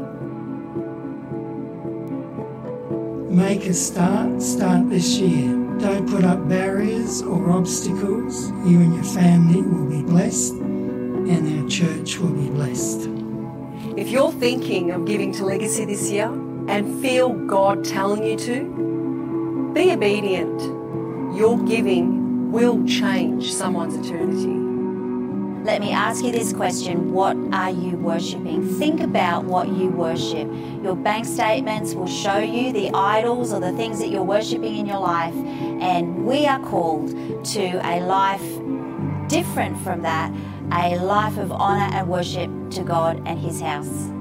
Make 3.33 3.65
a 3.65 3.73
start, 3.73 4.41
start 4.41 4.89
this 4.89 5.17
year. 5.17 5.55
Don't 5.79 6.09
put 6.09 6.23
up 6.25 6.47
barriers 6.49 7.21
or 7.21 7.49
obstacles. 7.51 8.49
You 8.67 8.81
and 8.81 8.93
your 8.93 9.05
family 9.05 9.61
will 9.61 9.89
be 9.89 10.03
blessed, 10.03 10.53
and 10.53 11.63
our 11.63 11.69
church 11.69 12.17
will 12.17 12.33
be 12.33 12.49
blessed. 12.49 13.07
If 13.97 14.09
you're 14.09 14.31
thinking 14.33 14.91
of 14.91 15.05
giving 15.05 15.31
to 15.33 15.45
Legacy 15.45 15.85
this 15.85 16.11
year 16.11 16.27
and 16.67 17.01
feel 17.01 17.33
God 17.47 17.83
telling 17.85 18.23
you 18.23 18.37
to, 18.37 19.71
be 19.73 19.91
obedient. 19.91 20.61
Your 21.35 21.57
giving 21.63 22.51
will 22.51 22.85
change 22.85 23.53
someone's 23.53 23.95
eternity. 23.95 24.60
Let 25.63 25.79
me 25.79 25.91
ask 25.91 26.23
you 26.23 26.31
this 26.31 26.53
question 26.53 27.13
What 27.13 27.37
are 27.53 27.69
you 27.69 27.95
worshipping? 27.97 28.67
Think 28.79 28.99
about 28.99 29.45
what 29.45 29.67
you 29.67 29.89
worship. 29.89 30.49
Your 30.83 30.95
bank 30.95 31.25
statements 31.25 31.93
will 31.93 32.07
show 32.07 32.39
you 32.39 32.73
the 32.73 32.89
idols 32.95 33.53
or 33.53 33.59
the 33.59 33.71
things 33.73 33.99
that 33.99 34.09
you're 34.09 34.23
worshipping 34.23 34.77
in 34.77 34.87
your 34.87 34.99
life, 34.99 35.35
and 35.35 36.25
we 36.25 36.47
are 36.47 36.59
called 36.59 37.09
to 37.45 37.79
a 37.87 38.01
life 38.01 38.41
different 39.29 39.77
from 39.81 40.01
that, 40.01 40.33
a 40.71 40.97
life 40.97 41.37
of 41.37 41.51
honor 41.51 41.95
and 41.95 42.07
worship 42.07 42.49
to 42.71 42.81
God 42.81 43.21
and 43.27 43.37
His 43.37 43.61
house. 43.61 44.11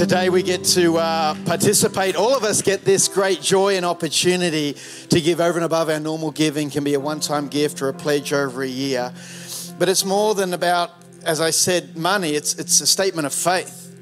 Today 0.00 0.30
we 0.30 0.42
get 0.42 0.64
to 0.64 0.96
uh, 0.96 1.34
participate. 1.44 2.16
All 2.16 2.34
of 2.34 2.42
us 2.42 2.62
get 2.62 2.86
this 2.86 3.06
great 3.06 3.42
joy 3.42 3.76
and 3.76 3.84
opportunity 3.84 4.74
to 5.10 5.20
give 5.20 5.42
over 5.42 5.58
and 5.58 5.64
above 5.66 5.90
our 5.90 6.00
normal 6.00 6.30
giving. 6.30 6.70
Can 6.70 6.84
be 6.84 6.94
a 6.94 6.98
one-time 6.98 7.48
gift 7.48 7.82
or 7.82 7.90
a 7.90 7.92
pledge 7.92 8.32
over 8.32 8.62
a 8.62 8.66
year, 8.66 9.12
but 9.78 9.90
it's 9.90 10.02
more 10.02 10.34
than 10.34 10.54
about, 10.54 10.90
as 11.26 11.42
I 11.42 11.50
said, 11.50 11.98
money. 11.98 12.30
It's 12.30 12.54
it's 12.54 12.80
a 12.80 12.86
statement 12.86 13.26
of 13.26 13.34
faith 13.34 13.94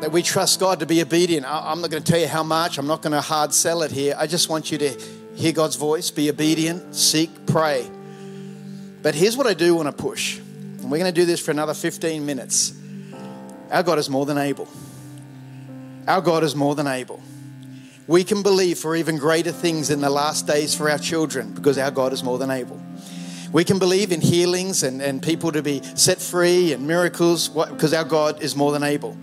that 0.00 0.10
we 0.10 0.22
trust 0.22 0.60
God 0.60 0.80
to 0.80 0.86
be 0.86 1.02
obedient. 1.02 1.44
I'm 1.46 1.82
not 1.82 1.90
going 1.90 2.02
to 2.02 2.10
tell 2.10 2.20
you 2.20 2.26
how 2.26 2.42
much. 2.42 2.78
I'm 2.78 2.86
not 2.86 3.02
going 3.02 3.12
to 3.12 3.20
hard 3.20 3.52
sell 3.52 3.82
it 3.82 3.90
here. 3.90 4.16
I 4.18 4.26
just 4.26 4.48
want 4.48 4.72
you 4.72 4.78
to 4.78 4.98
hear 5.34 5.52
God's 5.52 5.76
voice, 5.76 6.10
be 6.10 6.30
obedient, 6.30 6.94
seek, 6.94 7.28
pray. 7.44 7.86
But 9.02 9.14
here's 9.14 9.36
what 9.36 9.46
I 9.46 9.52
do 9.52 9.74
want 9.74 9.94
to 9.94 10.02
push, 10.02 10.38
and 10.38 10.90
we're 10.90 10.96
going 10.96 11.12
to 11.14 11.20
do 11.20 11.26
this 11.26 11.38
for 11.38 11.50
another 11.50 11.74
15 11.74 12.24
minutes. 12.24 12.72
Our 13.70 13.82
God 13.82 13.98
is 13.98 14.08
more 14.08 14.24
than 14.24 14.38
able. 14.38 14.66
Our 16.08 16.22
God 16.22 16.42
is 16.42 16.56
more 16.56 16.74
than 16.74 16.86
able. 16.86 17.20
We 18.06 18.24
can 18.24 18.42
believe 18.42 18.78
for 18.78 18.96
even 18.96 19.18
greater 19.18 19.52
things 19.52 19.90
in 19.90 20.00
the 20.00 20.08
last 20.08 20.46
days 20.46 20.74
for 20.74 20.88
our 20.88 20.96
children 20.96 21.52
because 21.52 21.76
our 21.76 21.90
God 21.90 22.14
is 22.14 22.24
more 22.24 22.38
than 22.38 22.50
able. 22.50 22.80
We 23.52 23.62
can 23.62 23.78
believe 23.78 24.10
in 24.10 24.22
healings 24.22 24.84
and, 24.84 25.02
and 25.02 25.22
people 25.22 25.52
to 25.52 25.62
be 25.62 25.82
set 25.82 26.18
free 26.18 26.72
and 26.72 26.86
miracles 26.86 27.50
because 27.50 27.92
our 27.92 28.04
God 28.04 28.42
is 28.42 28.56
more 28.56 28.72
than 28.72 28.82
able. 28.82 29.18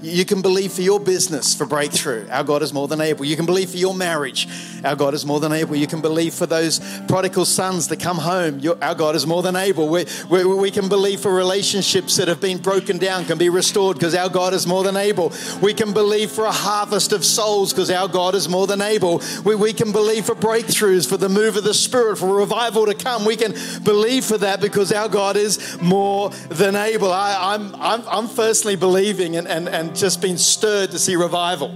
You 0.00 0.24
can 0.24 0.42
believe 0.42 0.72
for 0.72 0.82
your 0.82 1.00
business 1.00 1.54
for 1.54 1.66
breakthrough. 1.66 2.28
Our 2.30 2.44
God 2.44 2.62
is 2.62 2.72
more 2.72 2.86
than 2.86 3.00
able. 3.00 3.24
You 3.24 3.36
can 3.36 3.46
believe 3.46 3.70
for 3.70 3.76
your 3.76 3.94
marriage. 3.94 4.48
Our 4.84 4.94
God 4.94 5.14
is 5.14 5.26
more 5.26 5.40
than 5.40 5.52
able. 5.52 5.74
You 5.74 5.86
can 5.86 6.00
believe 6.00 6.34
for 6.34 6.46
those 6.46 6.80
prodigal 7.08 7.44
sons 7.44 7.88
that 7.88 7.98
come 8.00 8.18
home. 8.18 8.60
Your, 8.60 8.82
our 8.82 8.94
God 8.94 9.16
is 9.16 9.26
more 9.26 9.42
than 9.42 9.56
able. 9.56 9.88
We, 9.88 10.06
we, 10.30 10.44
we 10.44 10.70
can 10.70 10.88
believe 10.88 11.20
for 11.20 11.34
relationships 11.34 12.16
that 12.16 12.28
have 12.28 12.40
been 12.40 12.58
broken 12.58 12.98
down 12.98 13.24
can 13.24 13.38
be 13.38 13.48
restored 13.48 13.96
because 13.96 14.14
our 14.14 14.28
God 14.28 14.54
is 14.54 14.66
more 14.66 14.84
than 14.84 14.96
able. 14.96 15.32
We 15.60 15.74
can 15.74 15.92
believe 15.92 16.30
for 16.30 16.44
a 16.44 16.52
harvest 16.52 17.12
of 17.12 17.24
souls 17.24 17.72
because 17.72 17.90
our 17.90 18.08
God 18.08 18.34
is 18.34 18.48
more 18.48 18.66
than 18.66 18.80
able. 18.80 19.20
We, 19.44 19.56
we 19.56 19.72
can 19.72 19.90
believe 19.90 20.26
for 20.26 20.34
breakthroughs, 20.34 21.08
for 21.08 21.16
the 21.16 21.28
move 21.28 21.56
of 21.56 21.64
the 21.64 21.74
Spirit, 21.74 22.18
for 22.18 22.36
revival 22.36 22.86
to 22.86 22.94
come. 22.94 23.24
We 23.24 23.36
can 23.36 23.54
believe 23.82 24.24
for 24.24 24.38
that 24.38 24.60
because 24.60 24.92
our 24.92 25.08
God 25.08 25.36
is 25.36 25.80
more 25.80 26.30
than 26.50 26.76
able. 26.76 27.12
I, 27.12 27.54
I'm, 27.54 27.74
I'm, 27.76 28.02
I'm 28.08 28.28
firstly 28.28 28.76
believing 28.76 29.36
and, 29.36 29.48
and, 29.48 29.68
and 29.68 29.87
just 29.94 30.22
being 30.22 30.36
stirred 30.36 30.90
to 30.92 30.98
see 30.98 31.16
revival. 31.16 31.74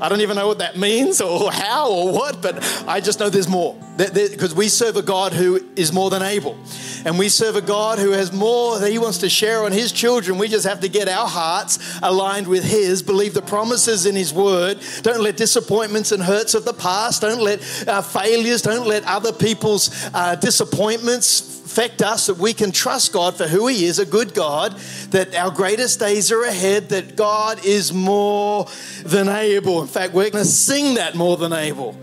I 0.00 0.08
don't 0.08 0.22
even 0.22 0.36
know 0.36 0.46
what 0.46 0.58
that 0.58 0.76
means 0.76 1.20
or 1.20 1.52
how 1.52 1.90
or 1.90 2.12
what, 2.12 2.40
but 2.40 2.62
I 2.88 3.00
just 3.00 3.20
know 3.20 3.28
there's 3.28 3.48
more. 3.48 3.76
Because 3.96 4.54
we 4.54 4.68
serve 4.68 4.96
a 4.96 5.02
God 5.02 5.34
who 5.34 5.62
is 5.76 5.92
more 5.92 6.08
than 6.08 6.22
able. 6.22 6.56
And 7.04 7.18
we 7.18 7.28
serve 7.28 7.56
a 7.56 7.60
God 7.60 7.98
who 7.98 8.12
has 8.12 8.32
more 8.32 8.78
that 8.78 8.90
He 8.90 8.98
wants 8.98 9.18
to 9.18 9.28
share 9.28 9.64
on 9.64 9.72
His 9.72 9.92
children. 9.92 10.38
We 10.38 10.48
just 10.48 10.66
have 10.66 10.80
to 10.80 10.88
get 10.88 11.08
our 11.08 11.28
hearts 11.28 11.98
aligned 12.02 12.46
with 12.48 12.64
His, 12.64 13.02
believe 13.02 13.34
the 13.34 13.42
promises 13.42 14.06
in 14.06 14.16
His 14.16 14.32
Word. 14.32 14.78
Don't 15.02 15.20
let 15.20 15.36
disappointments 15.36 16.12
and 16.12 16.22
hurts 16.22 16.54
of 16.54 16.64
the 16.64 16.72
past, 16.72 17.20
don't 17.20 17.42
let 17.42 17.60
uh, 17.86 18.00
failures, 18.00 18.62
don't 18.62 18.86
let 18.86 19.04
other 19.04 19.32
people's 19.32 19.90
uh, 20.14 20.34
disappointments 20.36 21.59
affect 21.70 22.02
us 22.02 22.26
that 22.26 22.36
we 22.36 22.52
can 22.52 22.72
trust 22.72 23.12
God 23.12 23.36
for 23.36 23.46
who 23.46 23.68
He 23.68 23.84
is, 23.84 24.00
a 24.00 24.06
good 24.06 24.34
God, 24.34 24.76
that 25.10 25.36
our 25.36 25.52
greatest 25.52 26.00
days 26.00 26.32
are 26.32 26.42
ahead, 26.42 26.88
that 26.88 27.14
God 27.14 27.64
is 27.64 27.92
more 27.92 28.66
than 29.04 29.28
able. 29.28 29.80
In 29.80 29.86
fact, 29.86 30.12
we're 30.12 30.30
going 30.30 30.44
to 30.44 30.50
sing 30.50 30.94
that 30.94 31.14
more 31.14 31.36
than 31.36 31.52
able. 31.52 31.96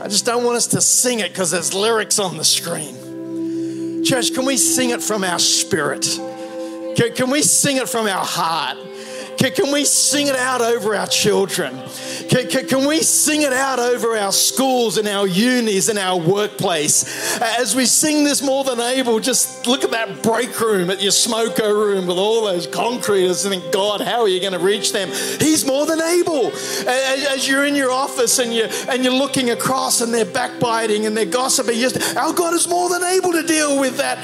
I 0.00 0.08
just 0.08 0.24
don't 0.24 0.44
want 0.44 0.56
us 0.56 0.68
to 0.68 0.80
sing 0.80 1.20
it 1.20 1.28
because 1.28 1.50
there's 1.50 1.74
lyrics 1.74 2.18
on 2.18 2.38
the 2.38 2.44
screen. 2.44 4.02
Church, 4.02 4.32
can 4.32 4.46
we 4.46 4.56
sing 4.56 4.90
it 4.90 5.02
from 5.02 5.24
our 5.24 5.38
spirit? 5.38 6.06
Can, 6.96 7.30
we 7.30 7.42
sing 7.42 7.76
it 7.76 7.90
from 7.90 8.06
our 8.06 8.24
heart? 8.24 8.78
Can 9.36 9.72
we 9.72 9.84
sing 9.84 10.28
it 10.28 10.36
out 10.36 10.62
over 10.62 10.94
our 10.94 11.06
children? 11.06 11.76
Can, 12.28 12.48
can, 12.48 12.66
can, 12.66 12.86
we 12.86 13.00
sing 13.00 13.42
it 13.42 13.52
out 13.52 13.78
over 13.78 14.16
our 14.16 14.32
schools 14.32 14.98
and 14.98 15.06
our 15.06 15.26
unis 15.26 15.88
and 15.88 15.98
our 15.98 16.18
workplace? 16.18 17.40
As 17.40 17.74
we 17.74 17.86
sing 17.86 18.24
this 18.24 18.42
more 18.42 18.64
than 18.64 18.80
able, 18.80 19.20
just 19.20 19.66
look 19.66 19.84
at 19.84 19.90
that 19.92 20.22
break 20.22 20.58
room 20.60 20.90
at 20.90 21.02
your 21.02 21.12
smoker 21.12 21.74
room 21.74 22.06
with 22.06 22.18
all 22.18 22.44
those 22.44 22.66
concreters 22.66 23.44
and 23.44 23.54
think, 23.54 23.72
God, 23.72 24.00
how 24.00 24.20
are 24.22 24.28
you 24.28 24.40
going 24.40 24.52
to 24.52 24.58
reach 24.58 24.92
them? 24.92 25.08
He's 25.08 25.64
more 25.66 25.86
than 25.86 26.00
able. 26.00 26.52
As 26.86 27.48
you're 27.48 27.64
in 27.64 27.74
your 27.74 27.90
office 27.90 28.38
and 28.38 28.52
you're, 28.54 28.68
and 28.88 29.04
you're 29.04 29.12
looking 29.12 29.50
across 29.50 30.00
and 30.00 30.12
they're 30.12 30.24
backbiting 30.24 31.06
and 31.06 31.16
they're 31.16 31.26
gossiping, 31.26 31.78
just, 31.78 32.16
our 32.16 32.32
God 32.32 32.54
is 32.54 32.68
more 32.68 32.88
than 32.88 33.02
able 33.02 33.32
to 33.32 33.42
deal 33.42 33.78
with 33.78 33.98
that 33.98 34.18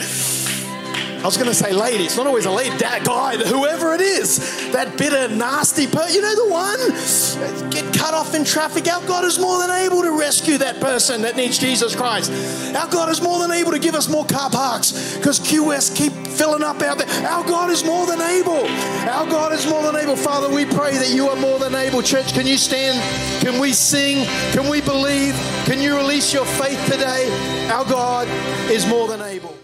I 1.22 1.26
was 1.26 1.36
going 1.36 1.48
to 1.48 1.54
say 1.54 1.72
lady. 1.72 2.02
It's 2.02 2.16
not 2.16 2.26
always 2.26 2.46
a 2.46 2.50
lady, 2.50 2.76
that 2.78 3.04
guy, 3.04 3.36
whoever 3.36 3.94
it 3.94 4.00
is, 4.00 4.72
that 4.72 4.98
bitter, 4.98 5.32
nasty 5.32 5.86
person. 5.86 6.16
You 6.16 6.20
know 6.20 6.34
the 6.34 6.50
one? 6.50 7.70
Get 7.70 7.94
cut 7.94 8.12
off 8.12 8.34
in 8.34 8.44
traffic. 8.44 8.88
Our 8.88 9.06
God 9.06 9.24
is 9.24 9.38
more 9.38 9.60
than 9.60 9.70
able 9.70 10.02
to 10.02 10.18
rescue 10.18 10.58
that 10.58 10.80
person 10.80 11.22
that 11.22 11.36
needs 11.36 11.58
Jesus 11.58 11.94
Christ. 11.94 12.32
Our 12.74 12.88
God 12.90 13.08
is 13.08 13.22
more 13.22 13.38
than 13.38 13.52
able 13.52 13.70
to 13.70 13.78
give 13.78 13.94
us 13.94 14.08
more 14.08 14.26
car 14.26 14.50
parks 14.50 15.16
because 15.16 15.38
QS 15.38 15.94
keep 15.94 16.12
filling 16.26 16.64
up 16.64 16.82
out 16.82 16.98
there. 16.98 17.08
Our 17.28 17.44
God 17.44 17.70
is 17.70 17.84
more 17.84 18.04
than 18.04 18.20
able. 18.20 18.66
Our 19.08 19.26
God 19.26 19.52
is 19.52 19.64
more 19.64 19.84
than 19.84 19.94
able. 19.94 20.16
Father, 20.16 20.52
we 20.52 20.64
pray 20.64 20.98
that 20.98 21.10
you 21.14 21.28
are 21.28 21.36
more 21.36 21.60
than 21.60 21.76
able. 21.76 22.02
Church, 22.02 22.34
can 22.34 22.48
you 22.48 22.56
stand? 22.56 22.98
Can 23.46 23.60
we 23.60 23.72
sing? 23.72 24.26
Can 24.52 24.68
we 24.68 24.80
believe? 24.80 25.34
Can 25.66 25.80
you 25.80 25.96
release 25.96 26.34
your 26.34 26.46
faith 26.46 26.84
today? 26.90 27.28
Our 27.70 27.84
God 27.84 28.26
is 28.68 28.84
more 28.88 29.06
than 29.06 29.22
able. 29.22 29.61